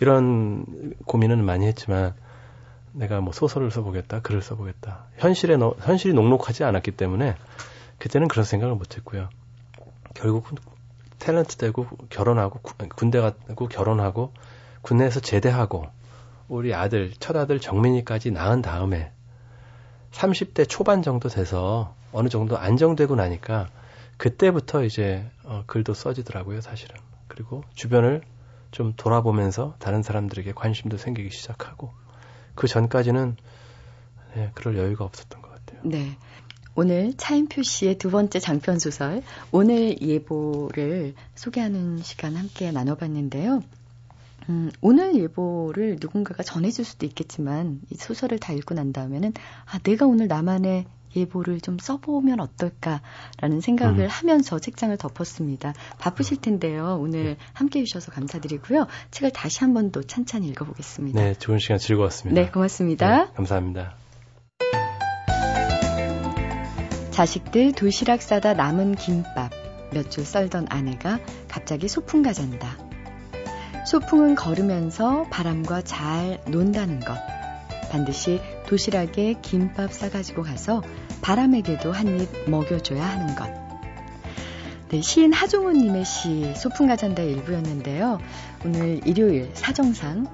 [0.00, 2.14] 이런 고민은 많이 했지만
[2.92, 5.04] 내가 뭐 소설을 써보겠다, 글을 써보겠다.
[5.18, 7.36] 현실에, 너, 현실이 녹록하지 않았기 때문에
[7.98, 9.28] 그때는 그런 생각을 못했고요.
[10.14, 10.56] 결국은
[11.18, 12.60] 탤런트 되고 결혼하고
[12.94, 14.32] 군대 가고 결혼하고
[14.82, 15.86] 군대에서 제대하고
[16.48, 19.12] 우리 아들 첫 아들 정민이까지 낳은 다음에
[20.12, 23.68] 30대 초반 정도 돼서 어느 정도 안정되고 나니까
[24.16, 26.96] 그때부터 이제 어, 글도 써지더라고요 사실은
[27.28, 28.22] 그리고 주변을
[28.70, 31.92] 좀 돌아보면서 다른 사람들에게 관심도 생기기 시작하고
[32.54, 33.36] 그 전까지는
[34.34, 35.80] 네, 그럴 여유가 없었던 것 같아요.
[35.84, 36.16] 네.
[36.76, 43.62] 오늘 차인표 씨의 두 번째 장편 소설 오늘 예보를 소개하는 시간 함께 나눠봤는데요.
[44.48, 49.32] 음, 오늘 예보를 누군가가 전해줄 수도 있겠지만 이 소설을 다 읽고 난 다음에는
[49.64, 50.84] 아 내가 오늘 나만의
[51.16, 54.08] 예보를 좀 써보면 어떨까라는 생각을 음.
[54.08, 55.72] 하면서 책장을 덮었습니다.
[55.98, 56.98] 바쁘실 텐데요.
[57.00, 57.36] 오늘 네.
[57.54, 58.86] 함께 해주셔서 감사드리고요.
[59.12, 61.20] 책을 다시 한 번 더 찬찬히 읽어보겠습니다.
[61.20, 62.38] 네, 좋은 시간 즐거웠습니다.
[62.38, 63.24] 네, 고맙습니다.
[63.24, 63.94] 네, 감사합니다.
[67.16, 69.50] 자식들 도시락 싸다 남은 김밥
[69.90, 72.76] 몇 줄 썰던 아내가 갑자기 소풍 가 잔다.
[73.86, 77.16] 소풍은 걸으면서 바람과 잘 논다는 것.
[77.90, 80.82] 반드시 도시락에 김밥 싸가지고 가서
[81.22, 83.48] 바람에게도 한 입 먹여줘야 하는 것.
[84.90, 88.20] 네, 시인 하종훈님의 시 소풍 가 잔다 일부였는데요.
[88.62, 90.26] 오늘 일요일 사정상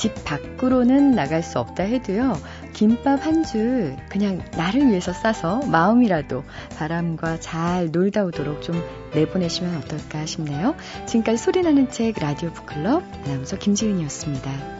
[0.00, 2.32] 집 밖으로는 나갈 수 없다 해도요.
[2.72, 6.42] 김밥 한 줄 그냥 나를 위해서 싸서 마음이라도
[6.78, 8.82] 바람과 잘 놀다 오도록 좀
[9.14, 10.74] 내보내시면 어떨까 싶네요.
[11.06, 14.79] 지금까지 소리나는 책 라디오 북클럽 아나운서 김지은이었습니다.